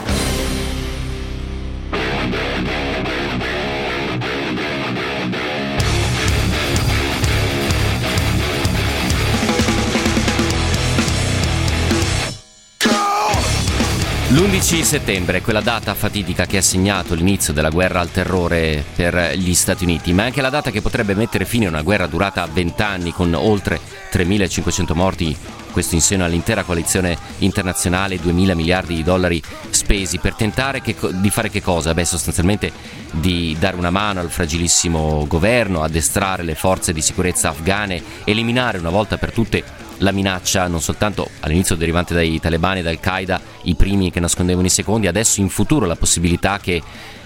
L'11 14.31 14.81
settembre, 14.83 15.41
quella 15.41 15.59
data 15.59 15.93
fatidica 15.93 16.45
che 16.45 16.55
ha 16.55 16.61
segnato 16.61 17.15
l'inizio 17.15 17.51
della 17.51 17.69
guerra 17.69 17.99
al 17.99 18.13
terrore 18.13 18.81
per 18.95 19.33
gli 19.35 19.53
Stati 19.53 19.83
Uniti, 19.83 20.13
ma 20.13 20.23
è 20.23 20.27
anche 20.27 20.39
la 20.39 20.49
data 20.49 20.71
che 20.71 20.81
potrebbe 20.81 21.15
mettere 21.15 21.43
fine 21.43 21.65
a 21.65 21.69
una 21.69 21.81
guerra 21.81 22.07
durata 22.07 22.47
20 22.49 22.81
anni 22.81 23.11
con 23.11 23.33
oltre 23.33 23.77
3.500 24.09 24.93
morti, 24.93 25.37
questo 25.73 25.95
in 25.95 26.01
seno 26.01 26.23
all'intera 26.23 26.63
coalizione 26.63 27.17
internazionale, 27.39 28.21
2.000 28.21 28.55
miliardi 28.55 28.95
di 28.95 29.03
dollari 29.03 29.43
spesi 29.69 30.17
per 30.19 30.35
tentare 30.35 30.79
che, 30.79 30.95
di 31.15 31.29
fare 31.29 31.49
che 31.49 31.61
cosa? 31.61 31.93
Beh, 31.93 32.05
sostanzialmente 32.05 32.71
di 33.11 33.57
dare 33.59 33.75
una 33.75 33.89
mano 33.89 34.21
al 34.21 34.31
fragilissimo 34.31 35.25
governo, 35.27 35.83
addestrare 35.83 36.43
le 36.43 36.55
forze 36.55 36.93
di 36.93 37.01
sicurezza 37.01 37.49
afghane, 37.49 38.01
eliminare 38.23 38.77
una 38.77 38.91
volta 38.91 39.17
per 39.17 39.33
tutte 39.33 39.89
la 40.01 40.11
minaccia 40.11 40.67
non 40.67 40.81
soltanto 40.81 41.29
all'inizio 41.41 41.75
derivante 41.75 42.13
dai 42.13 42.39
talebani 42.39 42.79
e 42.79 42.83
dal 42.83 42.99
Qaeda, 42.99 43.41
i 43.63 43.75
primi 43.75 44.11
che 44.11 44.19
nascondevano 44.19 44.67
i 44.67 44.69
secondi, 44.69 45.07
adesso 45.07 45.39
in 45.39 45.49
futuro 45.49 45.85
la 45.85 45.95
possibilità 45.95 46.59
che 46.59 46.81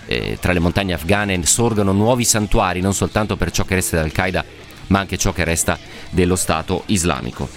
eh, 0.06 0.38
tra 0.40 0.54
le 0.54 0.60
montagne 0.60 0.94
afghane 0.94 1.46
sorgano 1.46 1.92
nuovi 1.92 2.24
santuari, 2.24 2.82
non 2.82 2.94
soltanto 2.94 3.36
per 3.36 3.52
ciò 3.52 3.64
che 3.64 3.76
resta 3.76 3.98
dal 3.98 4.12
Qaeda, 4.12 4.44
ma 4.88 5.00
anche 5.00 5.18
ciò 5.18 5.34
che 5.34 5.44
resta 5.44 5.78
dello 6.10 6.36
Stato 6.36 6.84
islamico. 6.88 7.50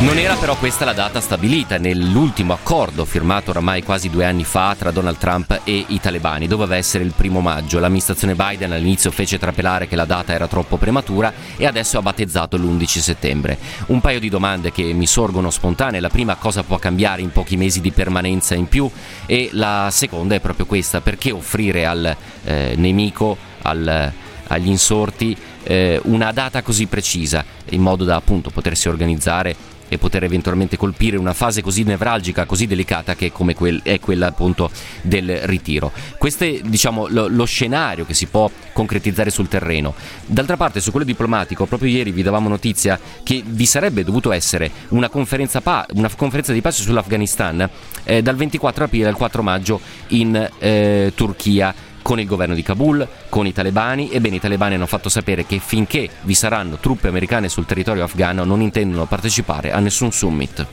Non 0.00 0.18
era 0.18 0.34
però 0.34 0.56
questa 0.56 0.84
la 0.84 0.92
data 0.92 1.20
stabilita 1.20 1.78
nell'ultimo 1.78 2.52
accordo 2.52 3.04
firmato 3.04 3.50
oramai 3.50 3.82
quasi 3.84 4.10
due 4.10 4.26
anni 4.26 4.42
fa 4.44 4.74
tra 4.76 4.90
Donald 4.90 5.16
Trump 5.18 5.60
e 5.62 5.84
i 5.86 6.00
talebani. 6.00 6.48
Doveva 6.48 6.76
essere 6.76 7.04
il 7.04 7.14
primo 7.16 7.40
maggio. 7.40 7.78
L'amministrazione 7.78 8.34
Biden 8.34 8.72
all'inizio 8.72 9.12
fece 9.12 9.38
trapelare 9.38 9.86
che 9.86 9.96
la 9.96 10.04
data 10.04 10.32
era 10.32 10.48
troppo 10.48 10.76
prematura 10.76 11.32
e 11.56 11.64
adesso 11.64 11.96
ha 11.96 12.02
battezzato 12.02 12.56
l'11 12.56 12.84
settembre. 12.98 13.56
Un 13.86 14.00
paio 14.00 14.18
di 14.18 14.28
domande 14.28 14.72
che 14.72 14.82
mi 14.92 15.06
sorgono 15.06 15.48
spontanee. 15.48 16.00
La 16.00 16.10
prima, 16.10 16.34
cosa 16.34 16.64
può 16.64 16.76
cambiare 16.76 17.22
in 17.22 17.30
pochi 17.30 17.56
mesi 17.56 17.80
di 17.80 17.92
permanenza 17.92 18.54
in 18.54 18.66
più? 18.68 18.90
E 19.26 19.50
la 19.52 19.88
seconda 19.90 20.34
è 20.34 20.40
proprio 20.40 20.66
questa, 20.66 21.00
perché 21.00 21.30
offrire 21.30 21.86
al 21.86 22.16
eh, 22.44 22.74
nemico, 22.76 23.38
al, 23.62 24.12
agli 24.48 24.68
insorti, 24.68 25.36
eh, 25.62 26.00
una 26.04 26.32
data 26.32 26.62
così 26.62 26.86
precisa 26.86 27.44
in 27.70 27.80
modo 27.80 28.04
da 28.04 28.16
appunto 28.16 28.50
potersi 28.50 28.88
organizzare 28.88 29.72
e 29.94 29.98
poter 29.98 30.24
eventualmente 30.24 30.76
colpire 30.76 31.16
una 31.16 31.32
fase 31.32 31.62
così 31.62 31.82
nevralgica, 31.82 32.44
così 32.44 32.66
delicata 32.66 33.14
che 33.14 33.26
è, 33.26 33.54
quel, 33.54 33.80
è 33.82 33.98
quella 34.00 34.26
appunto 34.26 34.70
del 35.02 35.38
ritiro. 35.42 35.92
Questo 36.18 36.44
è 36.44 36.60
diciamo, 36.64 37.06
lo, 37.08 37.28
lo, 37.28 37.44
scenario 37.44 38.04
che 38.04 38.14
si 38.14 38.26
può 38.26 38.50
concretizzare 38.72 39.30
sul 39.30 39.48
terreno. 39.48 39.94
D'altra 40.26 40.56
parte 40.56 40.80
su 40.80 40.90
quello 40.90 41.06
diplomatico, 41.06 41.66
proprio 41.66 41.90
ieri 41.90 42.10
vi 42.10 42.22
davamo 42.22 42.48
notizia 42.48 42.98
che 43.22 43.42
vi 43.44 43.66
sarebbe 43.66 44.04
dovuto 44.04 44.32
essere 44.32 44.70
una 44.88 45.08
conferenza, 45.08 45.60
pa- 45.60 45.86
una 45.94 46.10
conferenza 46.14 46.52
di 46.52 46.60
pace 46.60 46.82
sull'Afghanistan 46.82 47.68
eh, 48.04 48.22
dal 48.22 48.36
24 48.36 48.84
aprile 48.84 49.08
al 49.08 49.16
4 49.16 49.42
maggio 49.42 49.80
in 50.08 50.50
eh, 50.58 51.12
Turchia 51.14 51.92
con 52.04 52.20
il 52.20 52.26
governo 52.26 52.54
di 52.54 52.62
Kabul, 52.62 53.08
con 53.30 53.46
i 53.46 53.52
talebani. 53.54 54.10
Ebbene, 54.12 54.36
i 54.36 54.40
talebani 54.40 54.74
hanno 54.74 54.86
fatto 54.86 55.08
sapere 55.08 55.46
che 55.46 55.58
finché 55.58 56.08
vi 56.20 56.34
saranno 56.34 56.76
truppe 56.76 57.08
americane 57.08 57.48
sul 57.48 57.64
territorio 57.64 58.04
afghano 58.04 58.44
non 58.44 58.60
intendono 58.60 59.06
partecipare 59.06 59.72
a 59.72 59.80
nessun 59.80 60.12
summit. 60.12 60.66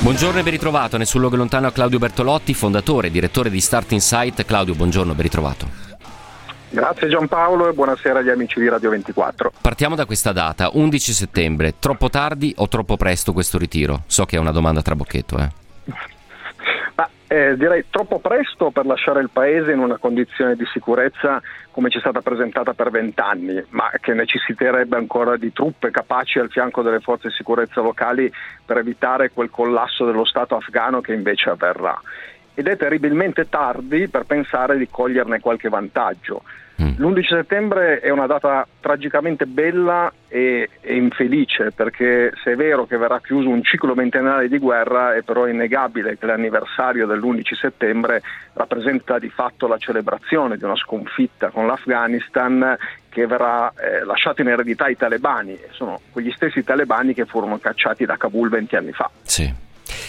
Buongiorno 0.00 0.40
e 0.40 0.42
ben 0.42 0.52
ritrovato. 0.52 0.96
Nessun 0.96 1.20
luogo 1.20 1.36
lontano 1.36 1.68
a 1.68 1.72
Claudio 1.72 2.00
Bertolotti, 2.00 2.54
fondatore 2.54 3.06
e 3.06 3.10
direttore 3.10 3.50
di 3.50 3.60
Start 3.60 3.92
Insight. 3.92 4.44
Claudio, 4.44 4.74
buongiorno, 4.74 5.14
ben 5.14 5.22
ritrovato. 5.22 5.84
Grazie 6.68 7.08
Giampaolo 7.08 7.68
e 7.68 7.72
buonasera 7.72 8.18
agli 8.18 8.30
amici 8.30 8.58
di 8.58 8.68
Radio 8.68 8.90
24. 8.90 9.52
Partiamo 9.60 9.94
da 9.94 10.04
questa 10.04 10.32
data, 10.32 10.70
11 10.72 11.12
settembre. 11.12 11.74
Troppo 11.78 12.10
tardi 12.10 12.52
o 12.56 12.66
troppo 12.66 12.96
presto 12.96 13.32
questo 13.32 13.58
ritiro? 13.58 14.02
So 14.06 14.24
che 14.24 14.36
è 14.36 14.40
una 14.40 14.50
domanda 14.50 14.82
tra 14.82 14.96
bocchetto, 14.96 15.38
eh. 15.38 15.65
Ma, 16.96 17.08
eh, 17.26 17.56
direi 17.56 17.84
troppo 17.90 18.20
presto 18.20 18.70
per 18.70 18.86
lasciare 18.86 19.20
il 19.20 19.28
paese 19.30 19.72
in 19.72 19.80
una 19.80 19.98
condizione 19.98 20.56
di 20.56 20.64
sicurezza 20.72 21.42
come 21.70 21.90
ci 21.90 21.98
è 21.98 22.00
stata 22.00 22.22
presentata 22.22 22.72
per 22.72 22.90
vent'anni, 22.90 23.62
ma 23.70 23.90
che 24.00 24.14
necessiterebbe 24.14 24.96
ancora 24.96 25.36
di 25.36 25.52
truppe 25.52 25.90
capaci 25.90 26.38
al 26.38 26.50
fianco 26.50 26.80
delle 26.80 27.00
forze 27.00 27.28
di 27.28 27.34
sicurezza 27.34 27.82
locali 27.82 28.32
per 28.64 28.78
evitare 28.78 29.30
quel 29.30 29.50
collasso 29.50 30.06
dello 30.06 30.24
Stato 30.24 30.56
afghano 30.56 31.02
che 31.02 31.12
invece 31.12 31.50
avverrà. 31.50 32.00
Ed 32.54 32.66
è 32.66 32.76
terribilmente 32.78 33.50
tardi 33.50 34.08
per 34.08 34.24
pensare 34.24 34.78
di 34.78 34.88
coglierne 34.88 35.40
qualche 35.40 35.68
vantaggio. 35.68 36.42
Mm. 36.82 36.94
L'11 36.98 37.26
settembre 37.26 38.00
è 38.00 38.10
una 38.10 38.26
data 38.26 38.66
tragicamente 38.80 39.46
bella 39.46 40.12
e, 40.28 40.68
e, 40.80 40.94
infelice 40.94 41.72
perché 41.72 42.32
se 42.42 42.52
è 42.52 42.56
vero 42.56 42.86
che 42.86 42.98
verrà 42.98 43.18
chiuso 43.20 43.48
un 43.48 43.62
ciclo 43.62 43.94
ventennale 43.94 44.48
di 44.48 44.58
guerra 44.58 45.14
è 45.14 45.22
però 45.22 45.46
innegabile 45.46 46.18
che 46.18 46.26
l'anniversario 46.26 47.06
dell'11 47.06 47.54
settembre 47.58 48.22
rappresenta 48.52 49.18
di 49.18 49.30
fatto 49.30 49.66
la 49.66 49.78
celebrazione 49.78 50.58
di 50.58 50.64
una 50.64 50.76
sconfitta 50.76 51.48
con 51.48 51.66
l'Afghanistan 51.66 52.76
che 53.08 53.26
verrà 53.26 53.72
eh, 53.72 54.04
lasciata 54.04 54.42
in 54.42 54.48
eredità 54.48 54.84
ai 54.84 54.96
talebani. 54.96 55.58
Sono 55.70 56.00
quegli 56.12 56.30
stessi 56.32 56.62
talebani 56.62 57.14
che 57.14 57.24
furono 57.24 57.58
cacciati 57.58 58.04
da 58.04 58.18
Kabul 58.18 58.50
20 58.50 58.76
anni 58.76 58.92
fa. 58.92 59.10
Sì. 59.22 59.64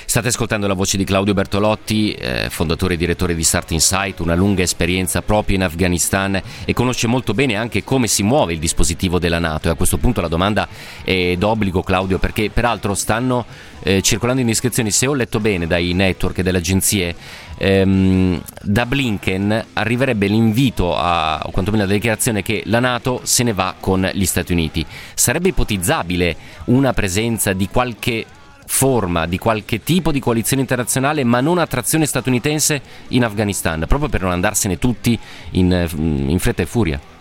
State 0.09 0.29
ascoltando 0.29 0.67
la 0.67 0.73
voce 0.73 0.95
di 0.95 1.03
Claudio 1.03 1.33
Bertolotti, 1.33 2.13
eh, 2.13 2.47
fondatore 2.49 2.93
e 2.93 2.97
direttore 2.97 3.35
di 3.35 3.43
Start 3.43 3.71
Insight, 3.71 4.21
una 4.21 4.35
lunga 4.35 4.63
esperienza 4.63 5.21
proprio 5.21 5.57
in 5.57 5.63
Afghanistan 5.63 6.41
e 6.63 6.73
conosce 6.73 7.07
molto 7.07 7.33
bene 7.33 7.55
anche 7.55 7.83
come 7.83 8.07
si 8.07 8.23
muove 8.23 8.53
il 8.53 8.59
dispositivo 8.59 9.19
della 9.19 9.37
Nato. 9.37 9.67
E 9.67 9.71
a 9.71 9.75
questo 9.75 9.97
punto 9.97 10.21
la 10.21 10.29
domanda 10.29 10.65
è 11.03 11.35
d'obbligo, 11.35 11.83
Claudio, 11.83 12.19
perché 12.19 12.49
peraltro 12.49 12.95
stanno 12.95 13.45
eh, 13.83 14.01
circolando 14.01 14.39
indiscrezioni, 14.39 14.91
se 14.91 15.07
ho 15.07 15.13
letto 15.13 15.41
bene 15.41 15.67
dai 15.67 15.91
network 15.91 16.37
e 16.37 16.43
dalle 16.43 16.59
agenzie, 16.59 17.13
ehm, 17.57 18.41
da 18.61 18.85
Blinken 18.85 19.65
arriverebbe 19.73 20.27
l'invito 20.27 20.95
a, 20.95 21.41
o 21.43 21.51
quantomeno 21.51 21.83
la 21.83 21.91
dichiarazione 21.91 22.41
che 22.43 22.63
la 22.67 22.79
Nato 22.79 23.19
se 23.23 23.43
ne 23.43 23.51
va 23.51 23.75
con 23.77 24.09
gli 24.13 24.25
Stati 24.25 24.53
Uniti. 24.53 24.85
Sarebbe 25.13 25.49
ipotizzabile 25.49 26.35
una 26.67 26.93
presenza 26.93 27.51
di 27.51 27.67
qualche 27.67 28.25
forma 28.67 29.25
di 29.25 29.37
qualche 29.39 29.81
tipo 29.81 30.11
di 30.11 30.19
coalizione 30.19 30.61
internazionale 30.61 31.23
ma 31.23 31.41
non 31.41 31.57
a 31.57 31.65
trazione 31.65 32.05
statunitense 32.05 32.81
in 33.09 33.23
Afghanistan, 33.23 33.83
proprio 33.87 34.09
per 34.09 34.21
non 34.21 34.31
andarsene 34.31 34.77
tutti 34.77 35.17
in, 35.51 35.87
in 36.27 36.37
fretta 36.39 36.61
e 36.61 36.65
furia. 36.65 37.16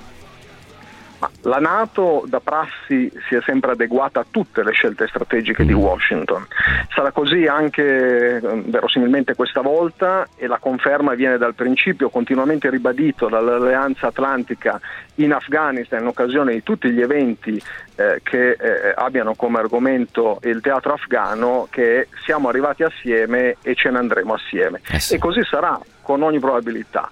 La 1.42 1.58
Nato 1.58 2.24
da 2.26 2.40
prassi 2.40 3.10
si 3.28 3.34
è 3.34 3.40
sempre 3.42 3.72
adeguata 3.72 4.20
a 4.20 4.26
tutte 4.28 4.62
le 4.62 4.72
scelte 4.72 5.06
strategiche 5.06 5.64
di 5.64 5.74
mm. 5.74 5.78
Washington. 5.78 6.46
Sarà 6.94 7.12
così 7.12 7.46
anche 7.46 8.36
ehm, 8.36 8.70
verosimilmente 8.70 9.34
questa 9.34 9.60
volta 9.60 10.26
e 10.36 10.46
la 10.46 10.58
conferma 10.58 11.14
viene 11.14 11.38
dal 11.38 11.54
principio 11.54 12.08
continuamente 12.08 12.70
ribadito 12.70 13.28
dall'Alleanza 13.28 14.08
Atlantica 14.08 14.80
in 15.16 15.32
Afghanistan 15.32 16.00
in 16.00 16.06
occasione 16.06 16.52
di 16.52 16.62
tutti 16.62 16.90
gli 16.90 17.00
eventi 17.00 17.60
eh, 17.96 18.20
che 18.22 18.50
eh, 18.50 18.92
abbiano 18.94 19.34
come 19.34 19.58
argomento 19.58 20.38
il 20.42 20.60
teatro 20.60 20.92
afghano 20.92 21.68
che 21.70 22.08
siamo 22.24 22.48
arrivati 22.48 22.82
assieme 22.82 23.56
e 23.62 23.74
ce 23.74 23.90
ne 23.90 23.98
andremo 23.98 24.34
assieme. 24.34 24.80
Eh 24.90 25.00
sì. 25.00 25.14
E 25.14 25.18
così 25.18 25.42
sarà 25.44 25.78
con 26.02 26.22
ogni 26.22 26.38
probabilità 26.38 27.08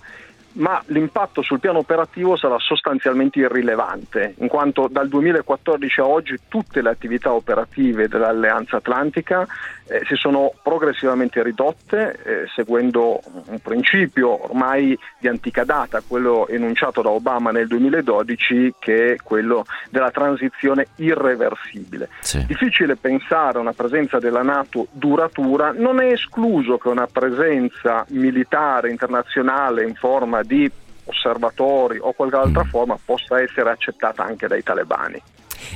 ma 0.54 0.82
l'impatto 0.86 1.42
sul 1.42 1.60
piano 1.60 1.78
operativo 1.78 2.36
sarà 2.36 2.58
sostanzialmente 2.58 3.40
irrilevante, 3.40 4.34
in 4.38 4.48
quanto 4.48 4.88
dal 4.90 5.08
2014 5.08 6.00
a 6.00 6.06
oggi 6.06 6.38
tutte 6.48 6.82
le 6.82 6.90
attività 6.90 7.32
operative 7.32 8.08
dell'Alleanza 8.08 8.76
Atlantica 8.76 9.46
eh, 9.86 10.02
si 10.06 10.14
sono 10.14 10.52
progressivamente 10.62 11.42
ridotte, 11.42 12.18
eh, 12.24 12.46
seguendo 12.54 13.20
un 13.46 13.58
principio 13.60 14.44
ormai 14.44 14.98
di 15.18 15.28
antica 15.28 15.64
data, 15.64 16.02
quello 16.06 16.48
enunciato 16.48 17.02
da 17.02 17.10
Obama 17.10 17.50
nel 17.50 17.66
2012, 17.66 18.74
che 18.78 19.14
è 19.14 19.16
quello 19.22 19.66
della 19.90 20.10
transizione 20.10 20.86
irreversibile. 20.96 22.08
Sì. 22.20 22.44
Difficile 22.46 22.96
pensare 22.96 23.58
a 23.58 23.60
una 23.60 23.72
presenza 23.72 24.18
della 24.18 24.42
Nato 24.42 24.86
duratura, 24.92 25.72
non 25.72 26.00
è 26.00 26.12
escluso 26.12 26.78
che 26.78 26.88
una 26.88 27.06
presenza 27.06 28.04
militare 28.08 28.90
internazionale 28.90 29.84
in 29.84 29.94
forma 29.94 30.42
di 30.44 30.70
osservatori 31.04 31.98
o 32.00 32.12
qualche 32.12 32.36
altra 32.36 32.64
forma 32.64 32.98
possa 33.04 33.40
essere 33.40 33.70
accettata 33.70 34.22
anche 34.22 34.46
dai 34.46 34.62
talebani. 34.62 35.22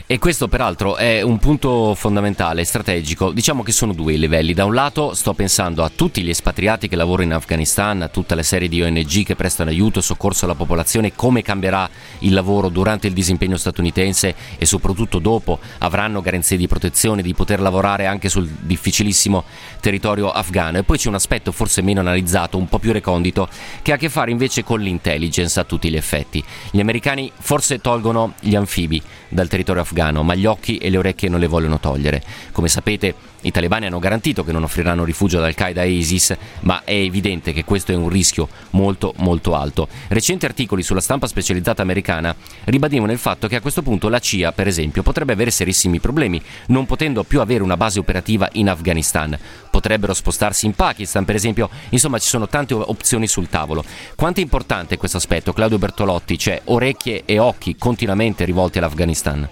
E 0.07 0.18
questo 0.18 0.48
peraltro 0.48 0.96
è 0.96 1.20
un 1.22 1.38
punto 1.38 1.94
fondamentale, 1.94 2.64
strategico. 2.64 3.31
Diciamo 3.31 3.62
che 3.62 3.72
sono 3.72 3.92
due 3.92 4.14
i 4.14 4.18
livelli. 4.18 4.55
Da 4.55 4.64
un 4.64 4.74
lato 4.74 5.14
sto 5.14 5.35
pensando 5.35 5.85
a 5.85 5.90
tutti 5.94 6.22
gli 6.22 6.31
espatriati 6.31 6.88
che 6.88 6.96
lavorano 6.96 7.29
in 7.29 7.35
Afghanistan, 7.35 8.03
a 8.03 8.09
tutta 8.09 8.35
la 8.35 8.42
serie 8.42 8.68
di 8.68 8.83
ONG 8.83 9.24
che 9.24 9.37
prestano 9.37 9.70
aiuto 9.70 9.98
e 9.98 10.03
soccorso 10.03 10.44
alla 10.44 10.55
popolazione, 10.55 11.14
come 11.14 11.42
cambierà 11.42 11.88
il 12.20 12.33
lavoro 12.33 12.68
durante 12.68 13.07
il 13.07 13.12
disimpegno 13.12 13.57
statunitense 13.57 14.35
e 14.57 14.66
soprattutto 14.66 15.18
dopo 15.18 15.59
avranno 15.79 16.20
garanzie 16.20 16.57
di 16.57 16.66
protezione, 16.66 17.22
di 17.22 17.35
poter 17.35 17.61
lavorare 17.61 18.07
anche 18.07 18.29
sul 18.29 18.46
difficilissimo 18.46 19.44
territorio 19.81 20.31
afghano. 20.31 20.79
E 20.79 20.83
poi 20.85 20.98
c'è 20.98 21.09
un 21.09 21.14
aspetto 21.14 21.53
forse 21.53 21.83
meno 21.83 22.01
analizzato, 22.01 22.57
un 22.57 22.68
po' 22.68 22.79
più 22.79 22.92
recondito, 22.92 23.48
che 23.83 23.92
ha 23.92 23.94
a 23.96 23.98
che 23.98 24.09
fare 24.09 24.31
invece 24.31 24.64
con 24.64 24.81
l'intelligence 24.81 25.59
a 25.61 25.64
tutti 25.64 25.90
gli 25.90 25.96
effetti. 25.96 26.42
Gli 26.70 26.81
americani 26.81 27.31
forse 27.38 27.81
tolgono 27.81 28.35
gli 28.40 28.55
anfibi 28.55 29.03
dal 29.29 29.48
territorio 29.48 29.77
afghano, 29.80 30.22
ma 30.22 30.34
gli 30.34 30.46
occhi 30.46 30.78
e 30.78 30.90
le 30.90 30.98
orecchie 30.98 31.28
non 31.28 31.40
le 31.40 31.46
vogliono 31.46 31.78
togliere. 31.78 32.22
Come 32.52 32.68
sapete, 32.68 33.14
i 33.42 33.52
talebani 33.52 33.86
hanno 33.86 34.00
garantito 34.00 34.42
che 34.42 34.50
non 34.50 34.64
offriranno 34.64 35.04
rifugio 35.04 35.38
ad 35.38 35.44
Al-Qaeda 35.44 35.82
e 35.82 35.90
ISIS, 35.90 36.36
ma 36.60 36.82
è 36.82 36.94
evidente 36.94 37.52
che 37.52 37.64
questo 37.64 37.92
è 37.92 37.94
un 37.94 38.08
rischio 38.08 38.48
molto 38.70 39.14
molto 39.18 39.54
alto. 39.54 39.86
Recenti 40.08 40.44
articoli 40.44 40.82
sulla 40.82 41.00
stampa 41.00 41.28
specializzata 41.28 41.80
americana 41.80 42.34
ribadivano 42.64 43.12
il 43.12 43.18
fatto 43.18 43.46
che 43.46 43.54
a 43.54 43.60
questo 43.60 43.82
punto 43.82 44.08
la 44.08 44.18
CIA, 44.18 44.50
per 44.50 44.66
esempio, 44.66 45.02
potrebbe 45.02 45.34
avere 45.34 45.52
serissimi 45.52 46.00
problemi, 46.00 46.42
non 46.66 46.86
potendo 46.86 47.22
più 47.22 47.40
avere 47.40 47.62
una 47.62 47.76
base 47.76 48.00
operativa 48.00 48.48
in 48.54 48.68
Afghanistan. 48.68 49.38
Potrebbero 49.70 50.14
spostarsi 50.14 50.66
in 50.66 50.72
Pakistan, 50.72 51.24
per 51.24 51.36
esempio. 51.36 51.70
Insomma, 51.90 52.18
ci 52.18 52.28
sono 52.28 52.48
tante 52.48 52.74
opzioni 52.74 53.28
sul 53.28 53.48
tavolo. 53.48 53.84
Quanto 54.16 54.40
è 54.40 54.42
importante 54.42 54.96
questo 54.96 55.18
aspetto, 55.18 55.52
Claudio 55.52 55.78
Bertolotti? 55.78 56.36
Cioè 56.36 56.62
orecchie 56.64 57.22
e 57.24 57.38
occhi 57.38 57.76
continuamente 57.76 58.44
rivolti 58.44 58.78
all'Afghanistan? 58.78 59.48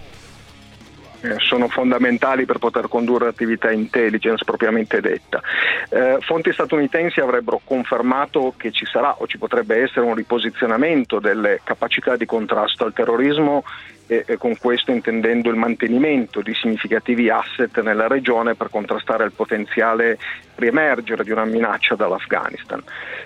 Eh, 1.26 1.36
sono 1.38 1.68
fondamentali 1.68 2.44
per 2.44 2.58
poter 2.58 2.88
condurre 2.88 3.26
attività 3.28 3.70
intelligence 3.72 4.44
propriamente 4.44 5.00
detta. 5.00 5.40
Eh, 5.88 6.18
fonti 6.20 6.52
statunitensi 6.52 7.20
avrebbero 7.20 7.60
confermato 7.64 8.54
che 8.56 8.70
ci 8.70 8.86
sarà 8.86 9.16
o 9.18 9.26
ci 9.26 9.38
potrebbe 9.38 9.82
essere 9.82 10.06
un 10.06 10.14
riposizionamento 10.14 11.18
delle 11.18 11.60
capacità 11.64 12.16
di 12.16 12.26
contrasto 12.26 12.84
al 12.84 12.92
terrorismo 12.92 13.64
e, 14.06 14.24
e 14.26 14.36
con 14.36 14.56
questo 14.58 14.90
intendendo 14.90 15.50
il 15.50 15.56
mantenimento 15.56 16.40
di 16.40 16.54
significativi 16.54 17.28
asset 17.28 17.80
nella 17.80 18.06
regione 18.06 18.54
per 18.54 18.70
contrastare 18.70 19.24
il 19.24 19.32
potenziale 19.32 20.18
riemergere 20.56 21.24
di 21.24 21.30
una 21.30 21.44
minaccia 21.44 21.94
dall'Afghanistan. 21.94 22.82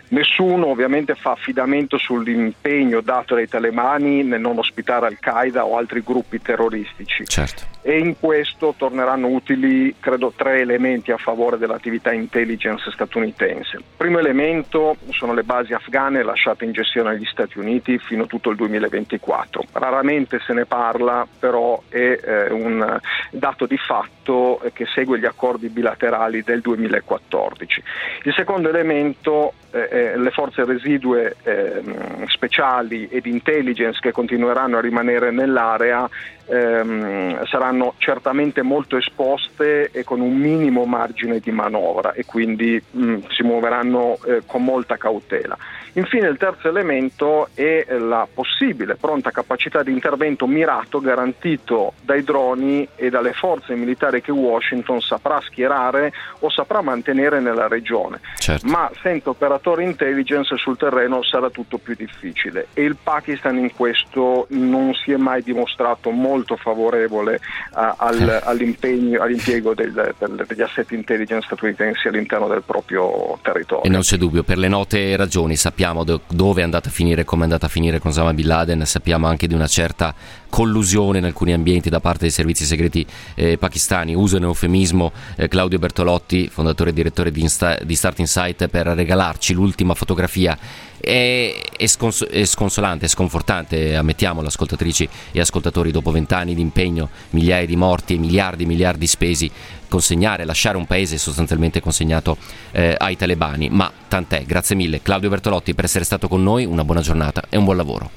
Nessuno 0.09 0.67
ovviamente 0.67 1.15
fa 1.15 1.33
affidamento 1.33 1.97
sull'impegno 1.97 3.01
dato 3.01 3.35
dai 3.35 3.49
talebani 3.49 4.25
nel 4.25 4.41
non 4.41 4.59
ospitare 4.59 5.07
Al-Qaeda 5.07 5.65
o 5.65 5.77
altri 5.77 6.03
gruppi 6.03 6.43
terroristici. 6.43 7.25
Certo. 7.27 7.63
E 7.83 7.99
in 7.99 8.19
questo 8.19 8.75
torneranno 8.77 9.29
utili, 9.29 9.95
credo, 10.01 10.33
tre 10.37 10.61
elementi 10.61 11.13
a 11.13 11.17
favore 11.17 11.57
dell'attività 11.57 12.13
intelligence 12.13 12.91
statunitense. 12.91 13.77
Il 13.77 13.85
primo 13.97 14.19
elemento 14.19 14.97
sono 15.11 15.33
le 15.33 15.45
basi 15.45 15.73
afghane 15.73 16.23
lasciate 16.23 16.65
in 16.65 16.73
gestione 16.73 17.11
agli 17.11 17.25
Stati 17.25 17.59
Uniti 17.59 17.99
fino 17.99 18.25
a 18.25 18.27
tutto 18.27 18.51
il 18.51 18.57
2024. 18.57 19.65
Raramente 19.73 20.41
se 20.41 20.53
ne 20.53 20.67
parla, 20.71 21.27
però 21.37 21.83
è 21.89 21.97
eh, 21.97 22.53
un 22.53 22.97
dato 23.33 23.67
di 23.67 23.77
fatto 23.77 24.63
che 24.73 24.87
segue 24.87 25.19
gli 25.19 25.25
accordi 25.25 25.69
bilaterali 25.69 26.45
del 26.45 26.61
2014. 26.61 27.83
Il 28.23 28.33
secondo 28.35 28.69
elemento 28.69 29.55
eh, 29.73 30.17
le 30.17 30.31
forze 30.31 30.65
residue 30.65 31.35
eh, 31.43 31.83
speciali 32.29 33.09
ed 33.09 33.27
intelligence 33.27 33.99
che 34.01 34.13
continueranno 34.13 34.79
a 34.79 34.81
rimanere 34.81 35.33
nell'area 35.33 36.09
ehm, 36.47 37.45
saranno 37.47 37.95
certamente 37.99 38.63
molto 38.63 38.97
esposte 38.97 39.91
e 39.91 40.05
con 40.05 40.21
un 40.21 40.37
minimo 40.37 40.85
margine 40.85 41.41
di 41.41 41.51
manovra 41.51 42.13
e 42.13 42.25
quindi 42.25 42.81
mh, 42.91 43.19
si 43.31 43.43
muoveranno 43.43 44.19
eh, 44.25 44.43
con 44.47 44.63
molta 44.63 44.97
cautela. 44.97 45.57
Infine 45.95 46.29
il 46.29 46.37
terzo 46.37 46.69
elemento 46.69 47.49
è 47.55 47.85
la 47.99 48.27
possibile 48.33 48.95
pronta 48.95 49.31
capacità 49.31 49.83
di 49.83 49.91
intervento 49.91 50.47
mirato 50.47 51.01
garantito 51.01 51.95
dai 52.03 52.23
droni 52.23 52.87
e 52.95 53.11
dalle 53.11 53.33
forze 53.33 53.75
militari 53.75 54.23
che 54.23 54.31
Washington 54.31 55.01
saprà 55.01 55.41
schierare 55.41 56.13
o 56.41 56.51
saprà 56.51 56.81
mantenere 56.81 57.41
nella 57.41 57.67
regione. 57.67 58.21
Certo. 58.39 58.67
Ma 58.67 58.89
senza 59.03 59.31
operatori 59.31 59.85
intelligence 59.85 60.57
sul 60.57 60.77
terreno 60.77 61.23
sarà 61.25 61.51
tutto 61.51 61.79
più 61.79 61.95
difficile 61.97 62.69
e 62.73 62.83
il 62.83 62.97
Pakistan 63.03 63.59
in 63.59 63.75
questo 63.75 64.47
non 64.51 64.95
si 64.95 65.11
è 65.13 65.17
mai 65.17 65.43
dimostrato 65.43 66.11
molto 66.11 66.57
favorevole 66.57 67.41
uh, 67.73 67.95
al, 67.97 68.21
Eh. 68.21 68.41
all'impiego 68.45 69.75
del, 69.75 70.15
del, 70.19 70.45
degli 70.47 70.63
assetti 70.63 70.95
intelligence 70.95 71.47
statunitensi 71.47 72.07
all'interno 72.07 72.47
del 72.47 72.63
proprio 72.65 73.39
territorio. 73.43 73.85
E 73.85 73.89
non 73.89 74.03
c'è 74.03 74.17
dubbio, 74.17 74.45
per 74.45 74.59
le 74.59 74.69
note 74.69 75.17
ragioni 75.17 75.57
sappiamo 75.57 75.80
do- 76.05 76.21
dove 76.29 76.61
è 76.61 76.65
andata 76.65 76.89
a 76.89 76.93
finire, 76.93 77.25
come 77.25 77.43
è 77.43 77.45
andata 77.45 77.67
a 77.67 77.69
finire 77.69 77.99
con 77.99 78.11
Osama 78.11 78.33
Bin 78.35 78.47
Laden, 78.47 78.85
sappiamo 78.87 79.27
anche 79.27 79.47
di 79.47 79.55
una 79.55 79.67
certa 79.67 80.15
collusione 80.51 81.19
in 81.19 81.25
alcuni 81.25 81.55
ambienti 81.55 81.89
da 81.89 82.01
parte 82.01 82.23
dei 82.23 82.31
servizi 82.31 82.67
segreti 82.67 83.07
eh, 83.35 83.57
pakistani. 83.57 84.15
Uso 84.15 84.37
un 84.37 84.43
eufemismo 84.43 85.13
eh, 85.37 85.49
Claudio 85.49 85.79
Bertolotti, 85.79 86.49
fondatore 86.49 86.91
e 86.91 86.93
direttore 86.93 87.31
di, 87.31 87.41
Insta- 87.41 87.79
di 87.83 87.95
Start 87.95 88.19
Insight, 88.19 88.69
per 88.69 88.87
regalarci 88.89 89.55
l'ultima 89.55 89.95
fotografia. 89.95 90.59
È, 91.01 91.55
scons- 91.87 92.27
è 92.27 92.45
sconsolante, 92.45 93.07
è 93.07 93.09
sconfortante, 93.09 93.97
ammettiamolo, 93.97 94.49
ascoltatrici 94.49 95.09
e 95.33 95.41
ascoltatori, 95.41 95.91
dopo 95.91 96.11
vent'anni 96.11 96.55
di 96.55 96.61
impegno, 96.61 97.09
migliaia 97.31 97.65
di 97.65 97.77
morti 97.77 98.17
e 98.17 98.19
miliardi 98.19 98.65
e 98.65 98.67
miliardi 98.67 99.07
spesi, 99.07 99.51
consegnare, 99.89 100.45
lasciare 100.45 100.77
un 100.77 100.85
paese 100.85 101.17
sostanzialmente 101.17 101.81
consegnato 101.81 102.37
eh, 102.73 102.95
ai 102.99 103.17
talebani. 103.17 103.71
Ma 103.71 103.91
tant'è, 104.09 104.45
grazie 104.45 104.77
mille 104.77 105.01
Claudio 105.01 105.31
Bertolotti 105.31 105.75
per 105.75 105.85
essere 105.85 106.05
stato 106.05 106.29
con 106.29 106.43
noi, 106.43 106.67
una 106.67 106.85
buona 106.85 107.01
giornata 107.01 107.45
e 107.49 107.57
un 107.57 107.65
buon 107.65 107.77
lavoro. 107.77 108.11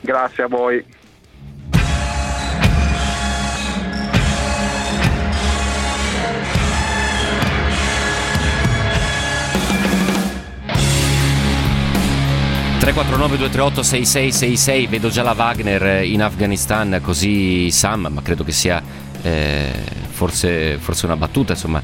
Grazie 0.00 0.44
a 0.44 0.46
voi. 0.46 0.82
349 12.86 13.48
238 13.48 13.82
6666 13.82 14.86
vedo 14.86 15.08
già 15.08 15.24
la 15.24 15.32
Wagner 15.32 16.04
in 16.04 16.22
Afghanistan 16.22 17.00
così 17.02 17.68
Sam 17.72 18.06
ma 18.12 18.22
credo 18.22 18.44
che 18.44 18.52
sia 18.52 18.80
eh, 19.22 19.72
forse, 20.10 20.78
forse, 20.78 21.06
una 21.06 21.16
battuta 21.16 21.54
insomma 21.54 21.82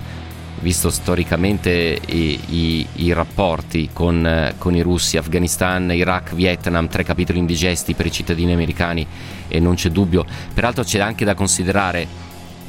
visto 0.61 0.91
storicamente 0.91 1.99
i, 2.07 2.39
i, 2.51 2.87
i 2.93 3.13
rapporti 3.13 3.91
con, 3.93 4.55
con, 4.59 4.77
i 4.77 4.81
russi. 4.81 5.17
Afghanistan, 5.17 5.91
Iraq, 5.93 6.35
Vietnam 6.35 6.87
tre 6.87 7.03
capitoli 7.03 7.41
indigesti 7.41 7.95
per 7.95 8.07
i 8.07 8.13
cittadini 8.13 8.53
americani 8.53 9.05
e 9.49 9.59
non 9.59 9.75
c'è 9.75 9.89
dubbio. 9.89 10.25
Peraltro 10.55 10.85
c'è 10.85 11.01
anche 11.01 11.25
da 11.25 11.35
considerare 11.35 12.07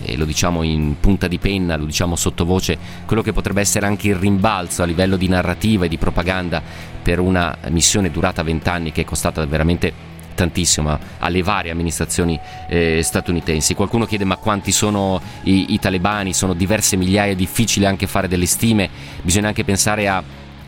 e 0.06 0.18
lo 0.18 0.26
diciamo 0.26 0.64
in 0.64 0.96
punta 1.00 1.28
di 1.28 1.40
penna, 1.40 1.76
lo 1.76 1.86
diciamo 1.86 2.16
sottovoce, 2.16 2.78
quello 3.06 3.22
che 3.22 3.34
potrebbe 3.34 3.62
essere 3.62 3.86
anche 3.86 4.10
il 4.10 4.16
rimbalzo 4.16 4.84
a 4.84 4.86
livello 4.86 5.18
di 5.18 5.28
narrativa 5.28 5.86
e 5.86 5.88
di 5.88 5.98
propaganda 5.98 6.62
per 7.02 7.20
una 7.20 7.58
missione 7.70 8.12
durata 8.12 8.44
vent'anni 8.44 8.92
che 8.92 9.02
è 9.02 9.06
costata 9.06 9.46
veramente 9.46 10.12
tantissimo 10.34 10.98
alle 11.20 11.44
varie 11.44 11.72
amministrazioni 11.72 12.40
eh, 12.68 13.02
statunitensi. 13.04 13.76
Qualcuno 13.76 14.06
chiede 14.06 14.26
ma 14.26 14.38
quanti 14.38 14.72
sono 14.72 15.22
i, 15.44 15.74
i 15.74 15.80
talebani? 15.80 16.34
Sono 16.34 16.54
diverse 16.54 16.96
migliaia, 16.96 17.32
è 17.32 17.36
difficile 17.36 17.86
anche 17.86 18.08
fare 18.08 18.28
delle 18.28 18.46
stime, 18.46 18.90
bisogna 19.22 19.48
anche 19.48 19.64
pensare 19.64 20.08
a 20.08 20.24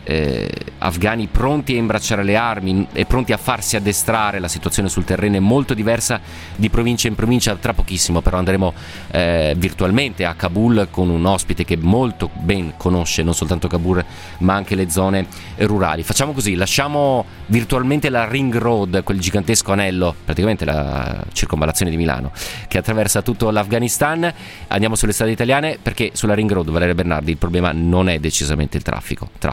eh, 0.08 0.48
afghani 0.78 1.26
pronti 1.26 1.74
a 1.74 1.78
imbracciare 1.78 2.22
le 2.22 2.36
armi 2.36 2.86
e 2.92 3.06
pronti 3.06 3.32
a 3.32 3.36
farsi 3.36 3.74
addestrare, 3.74 4.38
la 4.38 4.46
situazione 4.46 4.88
sul 4.88 5.04
terreno 5.04 5.36
è 5.36 5.40
molto 5.40 5.74
diversa 5.74 6.20
di 6.54 6.70
provincia 6.70 7.08
in 7.08 7.16
provincia, 7.16 7.54
tra 7.56 7.74
pochissimo 7.74 8.20
però 8.20 8.38
andremo 8.38 8.72
eh, 9.10 9.54
virtualmente 9.56 10.24
a 10.24 10.34
Kabul 10.34 10.86
con 10.90 11.10
un 11.10 11.24
ospite 11.24 11.64
che 11.64 11.76
molto 11.76 12.30
ben 12.34 12.74
conosce 12.76 13.24
non 13.24 13.34
soltanto 13.34 13.66
Kabul 13.66 14.04
ma 14.38 14.54
anche 14.54 14.76
le 14.76 14.88
zone 14.90 15.26
rurali. 15.56 16.04
Facciamo 16.04 16.32
così, 16.32 16.54
lasciamo 16.54 17.24
virtualmente 17.46 18.08
la 18.08 18.28
Ring 18.28 18.54
Road, 18.56 19.02
quel 19.02 19.18
gigantesco 19.18 19.72
anello, 19.72 20.14
praticamente 20.24 20.64
la 20.64 21.24
circonvallazione 21.32 21.90
di 21.90 21.96
Milano, 21.96 22.30
che 22.68 22.78
attraversa 22.78 23.22
tutto 23.22 23.50
l'Afghanistan, 23.50 24.32
andiamo 24.68 24.94
sulle 24.94 25.12
strade 25.12 25.32
italiane 25.32 25.78
perché 25.82 26.10
sulla 26.12 26.34
Ring 26.34 26.50
Road, 26.50 26.70
Valeria 26.70 26.94
Bernardi, 26.94 27.32
il 27.32 27.38
problema 27.38 27.72
non 27.72 28.08
è 28.08 28.20
decisamente 28.20 28.76
il 28.76 28.84
traffico. 28.84 29.30
Tra- 29.38 29.52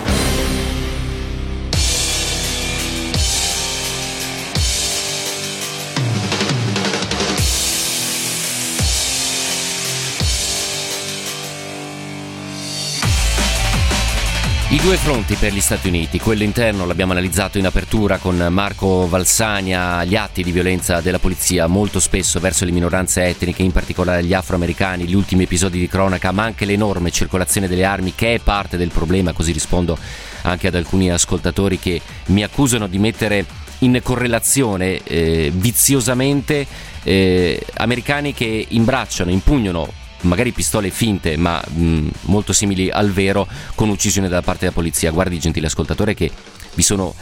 I 14.71 14.79
due 14.79 14.95
fronti 14.95 15.35
per 15.35 15.51
gli 15.51 15.59
Stati 15.59 15.89
Uniti, 15.89 16.17
quello 16.17 16.43
interno 16.43 16.85
l'abbiamo 16.85 17.11
analizzato 17.11 17.57
in 17.57 17.65
apertura 17.65 18.19
con 18.19 18.37
Marco 18.51 19.05
Valsania, 19.05 20.05
gli 20.05 20.15
atti 20.15 20.43
di 20.43 20.53
violenza 20.53 21.01
della 21.01 21.19
polizia 21.19 21.67
molto 21.67 21.99
spesso 21.99 22.39
verso 22.39 22.63
le 22.63 22.71
minoranze 22.71 23.25
etniche, 23.25 23.63
in 23.63 23.73
particolare 23.73 24.23
gli 24.23 24.33
afroamericani, 24.33 25.05
gli 25.05 25.13
ultimi 25.13 25.43
episodi 25.43 25.77
di 25.77 25.89
cronaca, 25.89 26.31
ma 26.31 26.43
anche 26.43 26.63
l'enorme 26.63 27.11
circolazione 27.11 27.67
delle 27.67 27.83
armi 27.83 28.15
che 28.15 28.35
è 28.35 28.39
parte 28.39 28.77
del 28.77 28.91
problema, 28.91 29.33
così 29.33 29.51
rispondo 29.51 29.97
anche 30.43 30.67
ad 30.67 30.75
alcuni 30.75 31.11
ascoltatori 31.11 31.77
che 31.77 31.99
mi 32.27 32.41
accusano 32.41 32.87
di 32.87 32.97
mettere 32.97 33.45
in 33.79 33.99
correlazione 34.01 35.03
eh, 35.03 35.51
viziosamente 35.53 36.65
eh, 37.03 37.61
americani 37.73 38.33
che 38.33 38.67
imbracciano, 38.69 39.31
impugnano 39.31 39.99
magari 40.21 40.51
pistole 40.51 40.89
finte 40.89 41.37
ma 41.37 41.61
mh, 41.61 42.07
molto 42.21 42.53
simili 42.53 42.89
al 42.89 43.11
vero 43.11 43.47
con 43.75 43.89
uccisione 43.89 44.27
da 44.27 44.41
parte 44.41 44.61
della 44.61 44.71
polizia. 44.71 45.11
Guardi 45.11 45.39
gentile 45.39 45.67
ascoltatore 45.67 46.13
che 46.13 46.31
vi 46.73 46.83
sono 46.83 47.13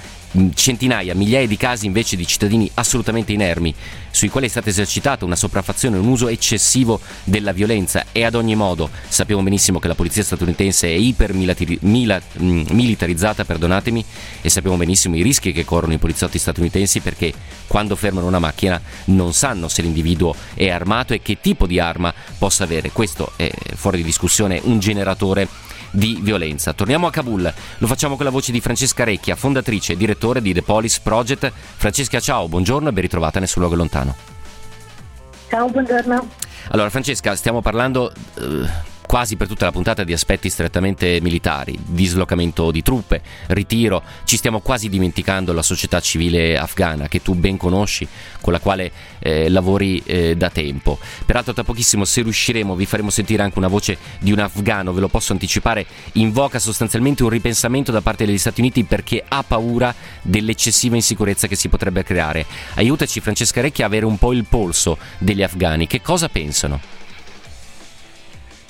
centinaia, 0.54 1.16
migliaia 1.16 1.48
di 1.48 1.58
casi 1.58 1.86
invece 1.86 2.16
di 2.16 2.28
cittadini 2.28 2.70
assolutamente 2.76 3.34
inermi, 3.34 3.74
sui 4.12 4.30
quali 4.30 4.48
è 4.48 4.50
stata 4.50 4.70
esercitata 4.70 5.26
una 5.26 5.36
sopraffazione, 5.36 5.98
un 5.98 6.08
uso 6.08 6.28
eccessivo 6.28 7.00
della 7.24 7.52
violenza 7.52 8.06
e 8.12 8.24
ad 8.24 8.36
ogni 8.36 8.56
modo 8.56 8.90
sappiamo 9.08 9.42
benissimo 9.42 9.80
che 9.80 9.88
la 9.88 9.96
polizia 9.96 10.24
statunitense 10.24 10.88
è 10.88 10.92
ipermilitarizzata, 10.92 13.46
perdonatemi, 13.46 14.06
e 14.42 14.50
sappiamo 14.50 14.78
benissimo 14.78 15.16
i 15.16 15.22
rischi 15.22 15.52
che 15.52 15.66
corrono 15.66 15.94
i 15.94 15.98
poliziotti 15.98 16.38
statunitensi 16.38 17.00
perché 17.00 17.34
quando 17.68 17.96
fermano 17.96 18.28
una 18.28 18.40
macchina 18.40 18.82
non 19.06 19.34
sanno 19.34 19.68
se 19.68 19.82
l'individuo 19.82 20.36
è 20.54 20.70
armato 20.70 21.14
e 21.14 21.22
che 21.22 21.40
tipo 21.40 21.68
di 21.68 21.80
arma 21.80 22.14
possa 22.38 22.64
avere. 22.64 22.92
Questo 22.92 23.32
è 23.36 23.52
fuori 23.76 23.98
di 23.98 24.04
discussione 24.04 24.60
un 24.64 24.80
generatore 24.80 25.48
di 25.92 26.20
violenza. 26.22 26.74
Torniamo 26.74 27.08
a 27.08 27.12
Kabul, 27.12 27.54
lo 27.78 27.88
facciamo 27.88 28.16
con 28.16 28.26
la 28.26 28.32
voce 28.32 28.52
di 28.52 28.62
Francesca 28.62 29.04
Recchia, 29.04 29.36
fondatrice 29.36 29.94
e 29.94 29.98
direttore 29.98 30.42
di 30.42 30.54
The 30.54 30.62
Police 30.62 31.00
Project. 31.02 31.52
Francesca, 31.54 32.20
ciao, 32.20 32.48
buongiorno 32.48 32.90
e 32.90 32.92
ben 32.92 33.04
ritrovata 33.04 33.40
nel 33.40 33.48
suo 33.48 33.62
luogo 33.62 33.76
lontano. 33.76 34.16
Ciao, 35.50 35.68
buongiorno. 35.68 36.30
Allora, 36.72 36.90
Francesca, 36.90 37.36
stiamo 37.36 37.62
parlando 37.62 38.12
eh, 38.38 38.68
quasi 39.10 39.38
per 39.38 39.48
tutta 39.48 39.66
la 39.66 39.72
puntata 39.72 40.04
di 40.04 40.14
aspetti 40.14 40.52
strettamente 40.52 41.18
militari, 41.20 41.76
dislocamento 41.84 42.70
di 42.70 42.84
truppe, 42.84 43.24
ritiro, 43.48 44.04
ci 44.24 44.38
stiamo 44.38 44.60
quasi 44.60 44.88
dimenticando 44.88 45.52
la 45.52 45.64
società 45.64 46.00
civile 46.00 46.56
afghana 46.60 47.08
che 47.08 47.20
tu 47.24 47.34
ben 47.34 47.58
conosci, 47.58 48.08
con 48.40 48.54
la 48.54 48.60
quale 48.60 48.92
eh, 49.18 49.50
lavori 49.50 50.00
eh, 50.06 50.38
da 50.38 50.52
tempo. 50.52 51.00
Peraltro 51.26 51.54
tra 51.54 51.64
pochissimo 51.64 52.06
se 52.06 52.22
riusciremo 52.22 52.76
vi 52.76 52.86
faremo 52.86 53.10
sentire 53.10 53.42
anche 53.42 53.58
una 53.58 53.68
voce 53.68 53.98
di 54.20 54.32
un 54.32 54.38
afghano, 54.38 54.94
ve 54.94 55.00
lo 55.00 55.08
posso 55.08 55.34
anticipare, 55.34 55.88
invoca 56.14 56.60
sostanzialmente 56.60 57.24
un 57.24 57.30
ripensamento 57.30 57.92
da 57.92 58.02
parte 58.02 58.28
degli 58.28 58.38
Stati 58.38 58.60
Uniti 58.60 58.84
perché 58.84 59.24
ha 59.28 59.42
paura 59.42 59.92
dell'eccessiva 60.22 60.94
insicurezza 60.94 61.48
che 61.48 61.56
si 61.56 61.68
potrebbe 61.68 62.04
creare. 62.04 62.46
Aiutaci 62.76 63.22
Francesca 63.22 63.60
Recchi 63.60 63.82
a 63.82 63.88
avere 63.88 64.06
un 64.06 64.20
po' 64.20 64.34
il 64.34 64.46
polso 64.48 65.00
degli 65.18 65.42
afghani, 65.42 65.88
che 65.88 66.00
cosa 66.00 66.30
pensano? 66.30 66.99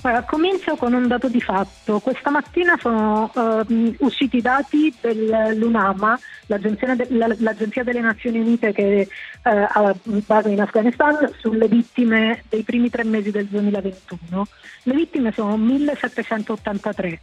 Allora, 0.02 0.24
comincio 0.24 0.78
con 0.78 0.94
un 0.94 1.08
dato 1.08 1.28
di 1.28 1.42
fatto. 1.42 2.00
Questa 2.00 2.30
mattina 2.30 2.78
sono 2.80 3.30
uh, 3.34 3.96
usciti 4.00 4.38
i 4.38 4.42
dati 4.42 4.94
dell'UNAMA, 5.02 6.18
l'agenzia, 6.46 6.96
de- 6.96 7.08
l'agenzia, 7.10 7.84
delle 7.84 8.00
Nazioni 8.00 8.40
Unite 8.40 8.72
che 8.72 9.10
uh, 9.10 9.50
ha 9.50 9.94
base 10.26 10.50
in 10.52 10.62
Afghanistan, 10.62 11.30
sulle 11.40 11.68
vittime 11.68 12.44
dei 12.48 12.64
primi 12.64 12.90
tre 12.90 13.04
mesi 13.04 13.30
del 13.30 13.48
2021. 13.48 14.48
Le 14.84 14.94
vittime 14.94 15.34
sono 15.34 15.58
1783. 15.58 17.20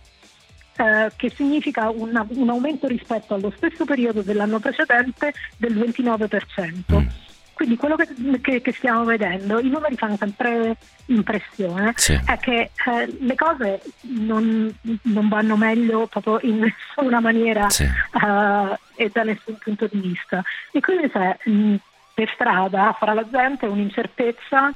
Uh, 0.76 1.08
che 1.16 1.30
significa 1.30 1.88
una, 1.88 2.26
un 2.28 2.50
aumento 2.50 2.86
rispetto 2.86 3.32
allo 3.32 3.50
stesso 3.56 3.86
periodo 3.86 4.20
dell'anno 4.20 4.58
precedente 4.58 5.32
del 5.56 5.74
29%. 5.78 7.25
Quindi 7.56 7.76
quello 7.78 7.96
che, 7.96 8.06
che, 8.42 8.60
che, 8.60 8.72
stiamo 8.72 9.04
vedendo, 9.04 9.58
i 9.58 9.70
numeri 9.70 9.96
fanno 9.96 10.18
sempre 10.18 10.76
impressione, 11.06 11.94
sì. 11.96 12.12
è 12.12 12.36
che 12.36 12.70
eh, 12.86 13.16
le 13.18 13.34
cose 13.34 13.80
non, 14.02 14.70
non, 15.04 15.28
vanno 15.30 15.56
meglio 15.56 16.06
proprio 16.06 16.38
in 16.42 16.58
nessuna 16.94 17.18
maniera 17.20 17.70
sì. 17.70 17.84
uh, 17.84 18.76
e 18.94 19.10
da 19.10 19.22
nessun 19.22 19.56
punto 19.56 19.88
di 19.90 20.00
vista. 20.00 20.42
E 20.70 20.80
quindi 20.80 21.10
se 21.10 21.38
mh, 21.50 21.76
per 22.12 22.30
strada 22.34 22.94
fra 22.98 23.14
la 23.14 23.26
gente 23.26 23.64
un'incertezza 23.64 24.70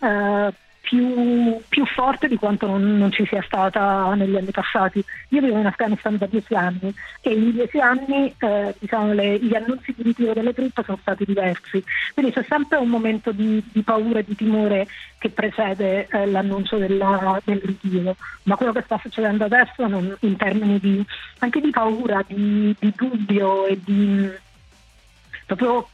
uh, 0.00 0.52
più, 0.82 1.62
più, 1.68 1.86
forte 1.86 2.26
di 2.26 2.36
quanto 2.36 2.66
non, 2.66 2.98
non, 2.98 3.12
ci 3.12 3.24
sia 3.24 3.40
stata 3.42 4.12
negli 4.14 4.36
anni 4.36 4.50
passati. 4.50 5.02
Io 5.28 5.40
vivo 5.40 5.58
in 5.58 5.66
Afghanistan 5.66 6.18
da 6.18 6.26
dieci 6.26 6.54
anni 6.54 6.92
e 7.20 7.32
in 7.32 7.52
dieci 7.52 7.78
anni 7.78 8.34
eh, 8.36 8.74
diciamo, 8.78 9.12
le, 9.12 9.38
gli 9.38 9.54
annunzi 9.54 9.94
di 9.96 10.02
ritiro 10.02 10.32
delle 10.32 10.52
truppe 10.52 10.82
sono 10.82 10.98
stati 11.00 11.24
diversi, 11.24 11.82
quindi 12.12 12.32
c'è 12.32 12.44
sempre 12.48 12.78
un 12.78 12.88
momento 12.88 13.30
di, 13.30 13.62
di 13.72 13.82
paura 13.82 14.18
e 14.18 14.24
di 14.24 14.34
timore 14.34 14.88
che 15.18 15.30
precede 15.30 16.08
eh, 16.08 16.26
l'annuncio 16.26 16.76
della, 16.78 17.40
del 17.44 17.60
ritiro, 17.64 18.16
ma 18.42 18.56
quello 18.56 18.72
che 18.72 18.82
sta 18.82 18.98
succedendo 19.00 19.44
adesso 19.44 19.86
non, 19.86 20.14
in 20.20 20.36
termini 20.36 20.80
di, 20.80 21.04
anche 21.38 21.60
di 21.60 21.70
paura, 21.70 22.24
di, 22.26 22.74
di 22.78 22.92
dubbio 22.94 23.66
e 23.66 23.78
di 23.82 24.28
proprio 25.46 25.86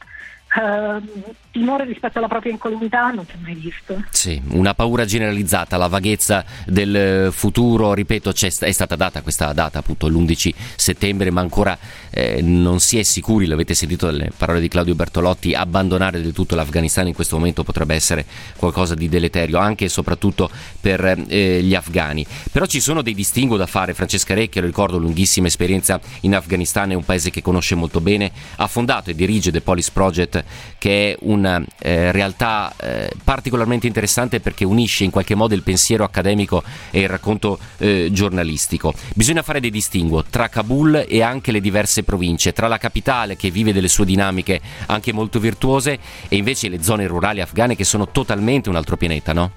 Uh, 0.55 1.35
timore 1.51 1.85
rispetto 1.85 2.17
alla 2.17 2.27
propria 2.27 2.51
incolumità 2.51 3.11
non 3.11 3.25
si 3.25 3.33
è 3.33 3.37
mai 3.41 3.55
visto. 3.55 4.03
Sì, 4.09 4.41
una 4.49 4.73
paura 4.73 5.05
generalizzata, 5.05 5.77
la 5.77 5.87
vaghezza 5.87 6.45
del 6.65 7.31
futuro, 7.31 7.93
ripeto, 7.93 8.31
è 8.31 8.71
stata 8.71 8.95
data 8.95 9.21
questa 9.21 9.51
data 9.53 9.79
appunto 9.79 10.07
l'11 10.07 10.53
settembre, 10.75 11.31
ma 11.31 11.41
ancora 11.41 11.77
eh, 12.09 12.41
non 12.41 12.79
si 12.79 12.97
è 12.97 13.03
sicuri, 13.03 13.45
l'avete 13.45 13.73
sentito 13.73 14.05
dalle 14.05 14.31
parole 14.35 14.59
di 14.59 14.67
Claudio 14.67 14.95
Bertolotti, 14.95 15.53
abbandonare 15.53 16.21
del 16.21 16.33
tutto 16.33 16.55
l'Afghanistan 16.55 17.07
in 17.07 17.13
questo 17.13 17.37
momento 17.37 17.63
potrebbe 17.63 17.95
essere 17.95 18.25
qualcosa 18.55 18.95
di 18.95 19.09
deleterio 19.09 19.57
anche 19.57 19.85
e 19.85 19.89
soprattutto 19.89 20.49
per 20.79 21.25
eh, 21.27 21.61
gli 21.61 21.75
afghani. 21.75 22.25
Però 22.51 22.65
ci 22.65 22.79
sono 22.79 23.01
dei 23.01 23.13
distinguo 23.15 23.57
da 23.57 23.65
fare, 23.65 23.93
Francesca 23.93 24.33
Recchia, 24.33 24.61
lo 24.61 24.67
ricordo, 24.67 24.97
lunghissima 24.97 25.47
esperienza 25.47 25.99
in 26.21 26.35
Afghanistan, 26.35 26.91
è 26.91 26.95
un 26.95 27.05
paese 27.05 27.29
che 27.29 27.41
conosce 27.41 27.75
molto 27.75 28.01
bene, 28.01 28.31
ha 28.57 28.67
fondato 28.67 29.09
e 29.09 29.15
dirige 29.15 29.51
The 29.51 29.61
Police 29.61 29.89
Project 29.91 30.38
che 30.77 31.13
è 31.13 31.17
una 31.21 31.61
eh, 31.79 32.11
realtà 32.11 32.73
eh, 32.77 33.11
particolarmente 33.23 33.87
interessante 33.87 34.39
perché 34.39 34.65
unisce 34.65 35.03
in 35.03 35.11
qualche 35.11 35.35
modo 35.35 35.55
il 35.55 35.63
pensiero 35.63 36.03
accademico 36.03 36.63
e 36.91 37.01
il 37.01 37.09
racconto 37.09 37.59
eh, 37.77 38.09
giornalistico. 38.11 38.93
Bisogna 39.15 39.41
fare 39.41 39.59
dei 39.59 39.71
distinguo 39.71 40.23
tra 40.23 40.47
Kabul 40.47 41.05
e 41.07 41.21
anche 41.21 41.51
le 41.51 41.61
diverse 41.61 42.03
province, 42.03 42.53
tra 42.53 42.67
la 42.67 42.77
capitale 42.77 43.35
che 43.35 43.49
vive 43.51 43.73
delle 43.73 43.87
sue 43.87 44.05
dinamiche 44.05 44.59
anche 44.87 45.13
molto 45.13 45.39
virtuose 45.39 45.99
e 46.27 46.35
invece 46.35 46.69
le 46.69 46.81
zone 46.83 47.07
rurali 47.07 47.41
afghane 47.41 47.75
che 47.75 47.83
sono 47.83 48.07
totalmente 48.09 48.69
un 48.69 48.75
altro 48.75 48.97
pianeta, 48.97 49.33
no? 49.33 49.51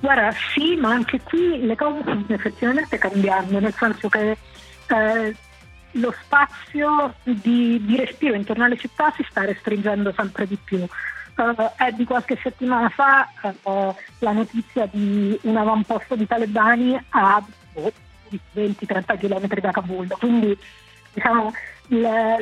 Guarda, 0.00 0.32
sì, 0.54 0.76
ma 0.76 0.90
anche 0.90 1.20
qui 1.22 1.60
le 1.60 1.76
cose 1.76 2.00
stanno 2.00 2.24
effettivamente 2.28 2.96
cambiando, 2.96 3.60
nel 3.60 3.74
senso 3.74 4.08
che 4.08 4.30
eh, 4.30 5.36
lo 5.92 6.14
spazio 6.22 7.14
di, 7.22 7.84
di, 7.84 7.96
respiro 7.96 8.34
intorno 8.34 8.64
alle 8.64 8.76
città 8.76 9.12
si 9.16 9.26
sta 9.28 9.44
restringendo 9.44 10.12
sempre 10.12 10.46
di 10.46 10.56
più. 10.62 10.86
Uh, 11.36 11.54
è 11.76 11.90
di 11.92 12.04
qualche 12.04 12.38
settimana 12.42 12.88
fa 12.90 13.28
uh, 13.62 13.94
la 14.18 14.32
notizia 14.32 14.86
di 14.90 15.38
un 15.42 15.56
avamposto 15.56 16.14
di 16.14 16.26
talebani 16.26 17.00
a 17.10 17.42
oh, 17.74 17.92
20-30 18.54 19.18
km 19.18 19.60
da 19.60 19.70
Kabul, 19.70 20.08
quindi 20.18 20.56
diciamo, 21.12 21.52
la, 21.88 22.36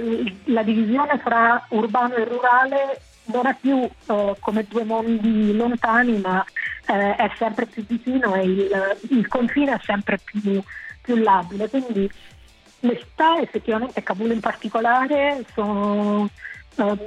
la, 0.45 0.63
divisione 0.63 1.19
fra 1.19 1.65
urbano 1.69 2.15
e 2.17 2.25
rurale 2.25 3.01
non 3.27 3.47
è 3.47 3.57
più 3.59 3.77
uh, 3.77 4.37
come 4.41 4.67
due 4.69 4.85
mondi 4.85 5.55
lontani, 5.55 6.19
ma 6.19 6.45
è 6.85 7.31
sempre 7.37 7.67
più 7.67 7.85
vicino 7.87 8.35
e 8.35 8.45
il, 8.45 8.99
il 9.11 9.29
confine 9.29 9.75
è 9.75 9.81
sempre 9.85 10.19
più, 10.19 10.63
più 11.03 11.17
labile. 11.17 11.69
Quindi 11.69 12.11
le 12.81 12.99
città 12.99 13.41
effettivamente 13.41 14.03
Kabul 14.03 14.31
in 14.31 14.41
particolare 14.41 15.45
sono 15.53 16.29
um, 16.77 16.99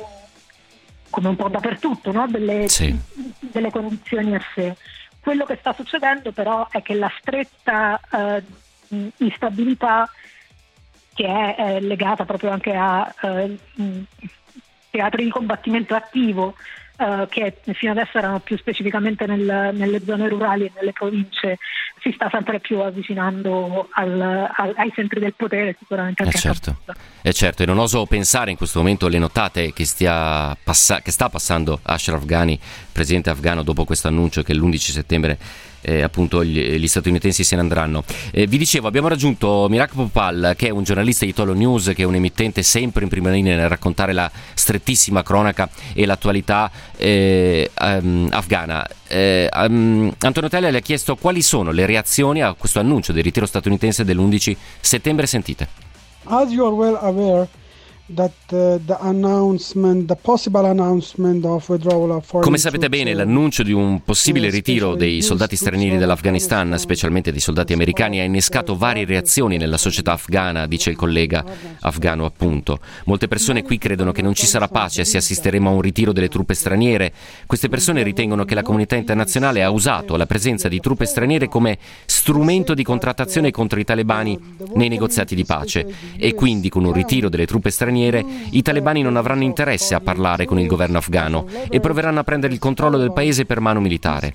come 1.10 1.28
un 1.28 1.36
po' 1.36 1.50
dappertutto 1.50 2.12
no? 2.12 2.28
delle, 2.28 2.68
sì. 2.68 2.98
delle, 3.40 3.70
condizioni 3.70 4.36
a 4.36 4.42
sé. 4.54 4.76
Quello 5.20 5.46
che 5.46 5.58
sta 5.60 5.74
succedendo 5.74 6.32
però 6.32 6.68
è 6.70 6.82
che 6.82 6.96
la 6.96 7.12
stretta 7.20 8.00
uh, 8.12 9.12
instabilità 9.18 10.10
che 11.14 11.26
è, 11.26 11.56
è, 11.56 11.80
legata 11.80 12.26
proprio 12.26 12.52
anche 12.52 12.74
a 12.74 13.14
uh, 13.22 13.58
teatri 14.90 15.26
di 15.26 15.30
combattimento 15.30 15.94
attivo 15.94 16.56
uh, 17.02 17.28
che 17.28 17.58
fino 17.74 17.92
adesso 17.92 18.18
erano 18.18 18.40
più 18.40 18.58
specificamente 18.58 19.26
nel, 19.26 19.72
nelle 19.74 20.02
zone 20.06 20.30
rurali 20.30 20.66
e 20.66 20.72
nelle 20.76 20.94
province 20.94 21.58
si 22.02 22.12
sta 22.14 22.30
sempre 22.32 22.60
più 22.60 22.80
avvicinando 22.80 23.88
al, 23.92 24.20
al, 24.20 24.74
ai 24.76 24.92
centri 24.94 25.20
del 25.20 25.34
potere, 25.36 25.76
sicuramente 25.78 26.24
anche 26.24 26.36
eh 26.36 26.40
certo. 26.40 26.78
Eh 27.22 27.34
certo, 27.34 27.64
e 27.64 27.66
non 27.66 27.78
oso 27.78 28.06
pensare 28.06 28.50
in 28.50 28.58
questo 28.58 28.80
momento 28.80 29.06
alle 29.06 29.20
notate 29.20 29.72
che, 29.72 29.86
passa- 30.64 31.02
che 31.02 31.12
sta 31.12 31.30
passando 31.30 31.80
Ashraf 31.84 32.26
Ghani, 32.26 32.60
presidente 32.92 33.30
afghano, 33.30 33.62
dopo 33.62 33.86
questo 33.86 34.08
annuncio 34.08 34.42
che 34.42 34.56
l'11 34.56 34.78
settembre 34.78 35.38
eh, 35.82 36.02
appunto 36.02 36.44
gli, 36.44 36.60
gli, 36.78 36.88
statunitensi 36.88 37.44
se 37.44 37.56
ne 37.56 37.62
andranno. 37.62 38.04
Eh, 38.32 38.48
vi 38.48 38.58
dicevo, 38.58 38.88
abbiamo 38.88 39.08
raggiunto 39.08 39.68
Mirak 39.70 39.94
Popal, 39.94 40.54
che 40.58 40.68
è 40.68 40.70
un 40.70 40.84
giornalista 40.84 41.26
di 41.26 41.34
Tolo 41.34 41.54
News, 41.54 41.92
che 41.96 42.04
è 42.04 42.06
un 42.06 42.16
emittente 42.16 42.64
sempre 42.64 43.04
in 43.04 43.10
prima 43.10 43.30
linea 43.30 43.56
nel 43.56 43.70
raccontare 43.70 44.14
la 44.14 44.30
strettissima 44.54 45.24
cronaca 45.24 45.70
e 45.94 46.06
l'attualità 46.06 46.72
eh, 46.98 47.70
um, 47.80 48.28
afghana. 48.32 48.88
Um, 49.12 50.14
Antonio 50.20 50.50
Tella 50.50 50.70
le 50.70 50.78
ha 50.78 50.82
chiesto 50.82 51.18
quali 51.18 51.42
sono 51.42 51.72
le 51.72 51.86
reazioni 51.86 52.42
a 52.42 52.54
questo 52.54 52.80
annuncio 52.80 53.12
del 53.12 53.24
ritiro 53.24 53.46
statunitense 53.46 54.06
dell'11 54.06 54.56
settembre. 54.80 55.28
Sentite. 55.28 55.68
As 56.26 56.52
you 56.52 56.66
are 56.66 56.74
well 56.74 56.98
aware, 57.02 57.48
come 62.42 62.58
sapete 62.58 62.90
bene, 62.90 63.14
l'annuncio 63.14 63.64
di 63.64 63.72
un 63.72 64.04
possibile 64.04 64.50
ritiro 64.50 64.96
dei 64.96 65.22
soldati 65.22 65.56
stranieri 65.56 65.98
dall'Afghanistan, 65.98 66.78
specialmente 66.78 67.32
dei 67.32 67.40
soldati 67.40 67.72
americani, 67.72 68.20
ha 68.20 68.24
innescato 68.24 68.76
varie 68.76 69.06
reazioni 69.06 69.58
nella 69.58 69.78
società 69.78 70.14
afghana, 70.14 70.68
dice 70.68 70.90
il 70.90 70.98
collega 70.98 71.44
afghano 71.80 72.26
appunto. 72.26 72.80
Molte 73.06 73.28
persone 73.28 73.64
qui 73.64 73.78
credono 73.78 74.12
che 74.12 74.22
non 74.22 74.34
ci 74.34 74.46
sarà 74.46 74.68
pace 74.68 75.06
se 75.06 75.18
assisteremo 75.18 75.70
a 75.70 75.74
un 75.74 75.82
ritiro 75.82 76.12
delle 76.12 76.28
truppe 76.28 76.54
straniere. 76.54 77.14
Queste 77.46 77.70
persone 77.70 78.04
ritengono 78.04 78.44
che 78.44 78.56
la 78.56 78.64
comunità 78.64 78.96
internazionale 78.96 79.64
ha 79.64 79.70
usato 79.70 80.18
la 80.18 80.26
presenza 80.26 80.68
di 80.68 80.80
truppe 80.80 81.06
straniere 81.06 81.48
come 81.48 81.78
strumento 82.06 82.74
di 82.74 82.84
contrattazione 82.84 83.52
contro 83.52 83.80
i 83.80 83.86
talebani 83.86 84.38
nei 84.76 84.90
negoziati 84.90 85.34
di 85.34 85.46
pace 85.46 85.88
e 86.18 86.34
quindi 86.34 86.68
con 86.68 86.84
un 86.84 86.92
ritiro 86.92 87.30
delle 87.30 87.46
truppe 87.46 87.70
straniere 87.70 88.00
straniere, 88.02 88.26
i 88.52 88.62
talebani 88.62 89.02
non 89.02 89.16
avranno 89.16 89.44
interesse 89.44 89.94
a 89.94 90.00
parlare 90.00 90.46
con 90.46 90.60
il 90.60 90.68
governo 90.68 90.98
afghano 90.98 91.46
e 91.70 91.80
proveranno 91.80 92.20
a 92.20 92.24
prendere 92.24 92.54
il 92.54 92.60
controllo 92.60 92.98
del 92.98 93.14
paese 93.14 93.46
per 93.46 93.60
mano 93.60 93.80
militare. 93.80 94.34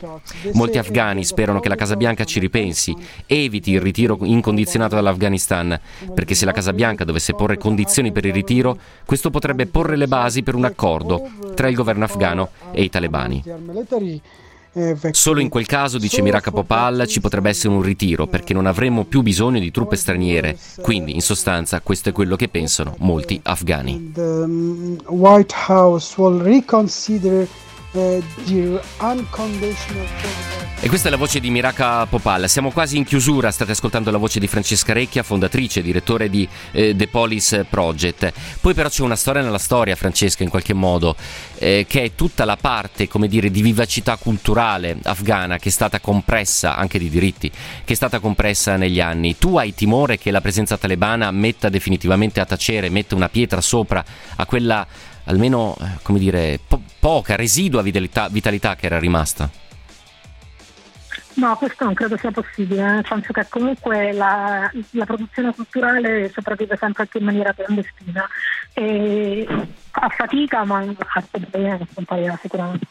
Molti 0.53 0.79
afghani 0.79 1.25
sperano 1.25 1.61
che 1.61 1.69
la 1.69 1.75
Casa 1.75 1.97
Bianca 1.97 2.25
ci 2.25 2.39
ripensi, 2.39 2.95
eviti 3.27 3.73
il 3.73 3.81
ritiro 3.81 4.19
incondizionato 4.23 4.95
dall'Afghanistan, 4.95 5.79
perché 6.15 6.35
se 6.35 6.45
la 6.45 6.53
Casa 6.53 6.73
Bianca 6.73 7.05
dovesse 7.05 7.35
porre 7.35 7.59
condizioni 7.59 8.13
per 8.13 8.25
il 8.25 8.33
ritiro, 8.33 8.79
questo 9.05 9.31
potrebbe 9.31 9.67
porre 9.67 9.97
le 9.97 10.07
basi 10.07 10.43
per 10.43 10.55
un 10.55 10.65
accordo 10.65 11.29
tra 11.55 11.69
il 11.69 11.75
governo 11.75 12.05
afghano 12.05 12.51
e 12.71 12.83
i 12.83 12.91
talebani. 12.91 13.43
Eh, 14.77 14.95
Solo 15.13 15.41
in 15.41 15.49
quel 15.49 15.65
caso, 15.65 15.97
dice 15.97 16.21
Miraka 16.21 16.51
Popal, 16.51 17.07
ci 17.07 17.21
potrebbe 17.21 17.49
essere 17.49 17.73
un 17.73 17.81
ritiro 17.81 18.27
perché 18.27 18.53
non 18.53 18.67
avremmo 18.67 19.05
più 19.05 19.23
bisogno 19.23 19.59
di 19.59 19.71
truppe 19.71 19.97
straniere. 19.97 20.59
Quindi, 20.83 21.15
in 21.15 21.23
sostanza, 21.23 21.81
questo 21.81 22.11
è 22.11 22.13
quello 22.13 22.37
che 22.37 22.49
pensano 22.49 22.95
molti 22.99 23.41
afghani. 23.43 24.13
The 24.13 24.21
um, 24.21 24.99
White 25.07 25.55
House 25.69 26.21
will 26.21 26.43
reconsider 26.43 27.49
unconditional 29.01 30.07
e 30.79 30.89
questa 30.89 31.09
è 31.09 31.11
la 31.11 31.17
voce 31.17 31.41
di 31.41 31.51
Miraka 31.51 32.05
Popal. 32.07 32.49
Siamo 32.51 32.71
quasi 32.71 32.99
in 32.99 33.05
chiusura, 33.05 33.51
state 33.51 33.73
ascoltando 33.73 34.11
la 34.11 34.19
voce 34.19 34.39
di 34.39 34.47
Francesca 34.47 34.93
Recchia, 34.93 35.23
fondatrice 35.23 35.81
e 35.81 35.83
direttore 35.83 36.29
di 36.29 36.47
eh, 36.71 36.95
The 36.95 37.09
Police 37.09 37.65
Project. 37.65 38.31
Poi 38.61 38.75
però 38.75 38.89
c'è 38.91 39.03
una 39.03 39.17
storia 39.17 39.43
nella 39.43 39.59
storia, 39.59 39.97
Francesca, 39.97 40.43
in 40.43 40.51
qualche 40.51 40.75
modo, 40.75 41.17
eh, 41.59 41.87
che 41.89 42.03
è 42.03 42.15
tutta 42.15 42.45
la 42.45 42.57
parte, 42.57 43.09
come 43.09 43.27
dire, 43.27 43.51
di 43.51 43.63
vivacità 43.63 44.17
culturale 44.17 44.99
afghana 45.03 45.59
che 45.59 45.71
è 45.71 45.73
stata 45.73 45.99
compressa, 45.99 46.77
anche 46.77 46.99
di 46.99 47.09
diritti, 47.09 47.51
che 47.51 47.93
è 47.95 47.97
stata 47.97 48.21
compressa 48.21 48.77
negli 48.77 49.01
anni. 49.01 49.39
Tu 49.39 49.57
hai 49.57 49.75
timore 49.75 50.19
che 50.19 50.31
la 50.31 50.43
presenza 50.43 50.77
talebana 50.77 51.31
metta 51.31 51.71
definitivamente 51.71 52.39
a 52.39 52.45
tacere, 52.45 52.91
metta 52.91 53.15
una 53.15 53.31
pietra 53.31 53.63
sopra 53.63 54.05
a 54.37 54.45
quella 54.45 54.87
almeno, 55.25 55.77
eh, 55.81 55.99
come 56.03 56.19
dire, 56.19 56.61
po- 56.67 56.83
poca, 57.07 57.37
residua 57.37 57.83
vitalità, 57.83 58.27
vitalità 58.27 58.75
che 58.75 58.87
era 58.87 58.99
rimasta? 58.99 59.49
No, 61.35 61.55
questo 61.57 61.85
non 61.85 61.95
credo 61.95 62.17
sia 62.17 62.33
possibile, 62.33 62.83
nel 62.83 63.07
senso 63.07 63.33
che 63.33 63.47
comunque 63.49 64.11
la, 64.11 64.69
la 64.91 65.05
produzione 65.05 65.55
culturale 65.55 66.29
sopravvive 66.35 66.77
sempre 66.77 67.05
anche 67.05 67.19
in 67.19 67.25
maniera 67.25 67.53
clandestina 67.53 68.27
e 68.73 69.47
a 69.91 70.09
fatica, 70.09 70.65
ma 70.65 70.79
a 70.79 72.39
sicuramente. 72.43 72.87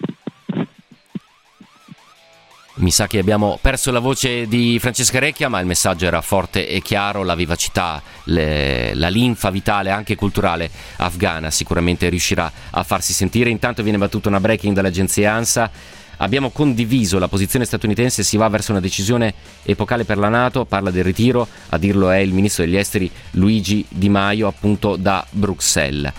Mi 2.78 2.91
sa 2.91 3.07
che 3.07 3.19
abbiamo 3.19 3.57
perso 3.61 3.89
la 3.89 3.99
voce 3.99 4.47
di 4.47 4.78
Francesca 4.82 5.17
Recchia, 5.17 5.47
ma 5.47 5.61
il 5.61 5.65
messaggio 5.65 6.07
era 6.07 6.19
forte 6.19 6.67
e 6.67 6.82
chiaro, 6.82 7.23
la 7.23 7.34
vivacità, 7.34 8.01
le, 8.26 8.93
la 8.95 9.07
linfa 9.07 9.49
vitale 9.49 9.91
anche 9.91 10.15
culturale 10.15 10.69
afghana 10.97 11.49
sicuramente 11.51 12.09
riuscirà 12.09 12.51
a 12.71 12.84
farsi 12.84 13.13
sentire. 13.13 13.49
Intanto 13.49 13.82
viene 13.82 13.97
battuta 13.97 14.28
una 14.28 14.41
breaking 14.41 14.76
dall'agenzia 14.76 15.32
ANSA. 15.32 15.71
Abbiamo 16.17 16.49
condiviso 16.49 17.17
la 17.17 17.30
posizione 17.30 17.63
statunitense, 17.63 18.23
si 18.23 18.36
va 18.36 18.49
verso 18.49 18.71
una 18.71 18.82
decisione 18.82 19.34
epocale 19.63 20.03
per 20.03 20.17
la 20.17 20.28
Nato, 20.28 20.65
parla 20.65 20.91
del 20.91 21.05
ritiro, 21.05 21.47
a 21.69 21.78
dirlo 21.78 22.09
è 22.09 22.17
il 22.17 22.34
ministro 22.34 22.65
degli 22.65 22.76
esteri 22.76 23.09
Luigi 23.32 23.86
Di 23.88 24.09
Maio 24.09 24.47
appunto 24.47 24.97
da 24.97 25.26
Bruxelles. 25.30 26.11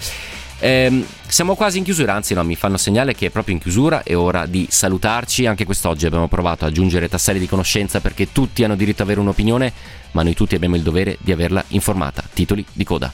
Eh, 0.58 1.04
siamo 1.26 1.54
quasi 1.54 1.78
in 1.78 1.84
chiusura, 1.84 2.14
anzi 2.14 2.34
no, 2.34 2.42
mi 2.42 2.56
fanno 2.56 2.76
segnale 2.76 3.14
che 3.14 3.26
è 3.26 3.30
proprio 3.30 3.54
in 3.54 3.60
chiusura, 3.60 4.02
è 4.02 4.16
ora 4.16 4.46
di 4.46 4.66
salutarci. 4.68 5.46
Anche 5.46 5.64
quest'oggi 5.64 6.06
abbiamo 6.06 6.28
provato 6.28 6.64
ad 6.64 6.70
aggiungere 6.70 7.08
tasselli 7.08 7.38
di 7.38 7.46
conoscenza 7.46 8.00
perché 8.00 8.32
tutti 8.32 8.64
hanno 8.64 8.76
diritto 8.76 9.02
ad 9.02 9.08
avere 9.08 9.20
un'opinione, 9.20 9.72
ma 10.12 10.22
noi 10.22 10.34
tutti 10.34 10.54
abbiamo 10.54 10.76
il 10.76 10.82
dovere 10.82 11.18
di 11.20 11.32
averla 11.32 11.62
informata. 11.68 12.22
Titoli 12.32 12.64
di 12.72 12.84
coda. 12.84 13.12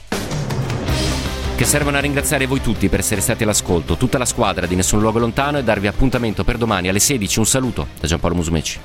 Che 1.55 1.65
servono 1.65 1.97
a 1.97 1.99
ringraziare 1.99 2.47
voi 2.47 2.61
tutti 2.61 2.89
per 2.89 2.99
essere 2.99 3.21
stati 3.21 3.43
all'ascolto, 3.43 3.95
tutta 3.95 4.17
la 4.17 4.25
squadra 4.25 4.65
di 4.65 4.75
Nessun 4.75 4.99
Luogo 4.99 5.19
Lontano 5.19 5.59
e 5.59 5.63
darvi 5.63 5.87
appuntamento 5.87 6.43
per 6.43 6.57
domani 6.57 6.87
alle 6.87 6.99
16. 6.99 7.39
Un 7.39 7.45
saluto 7.45 7.87
da 7.99 8.07
Giampaolo 8.07 8.35
Musumeci. 8.35 8.79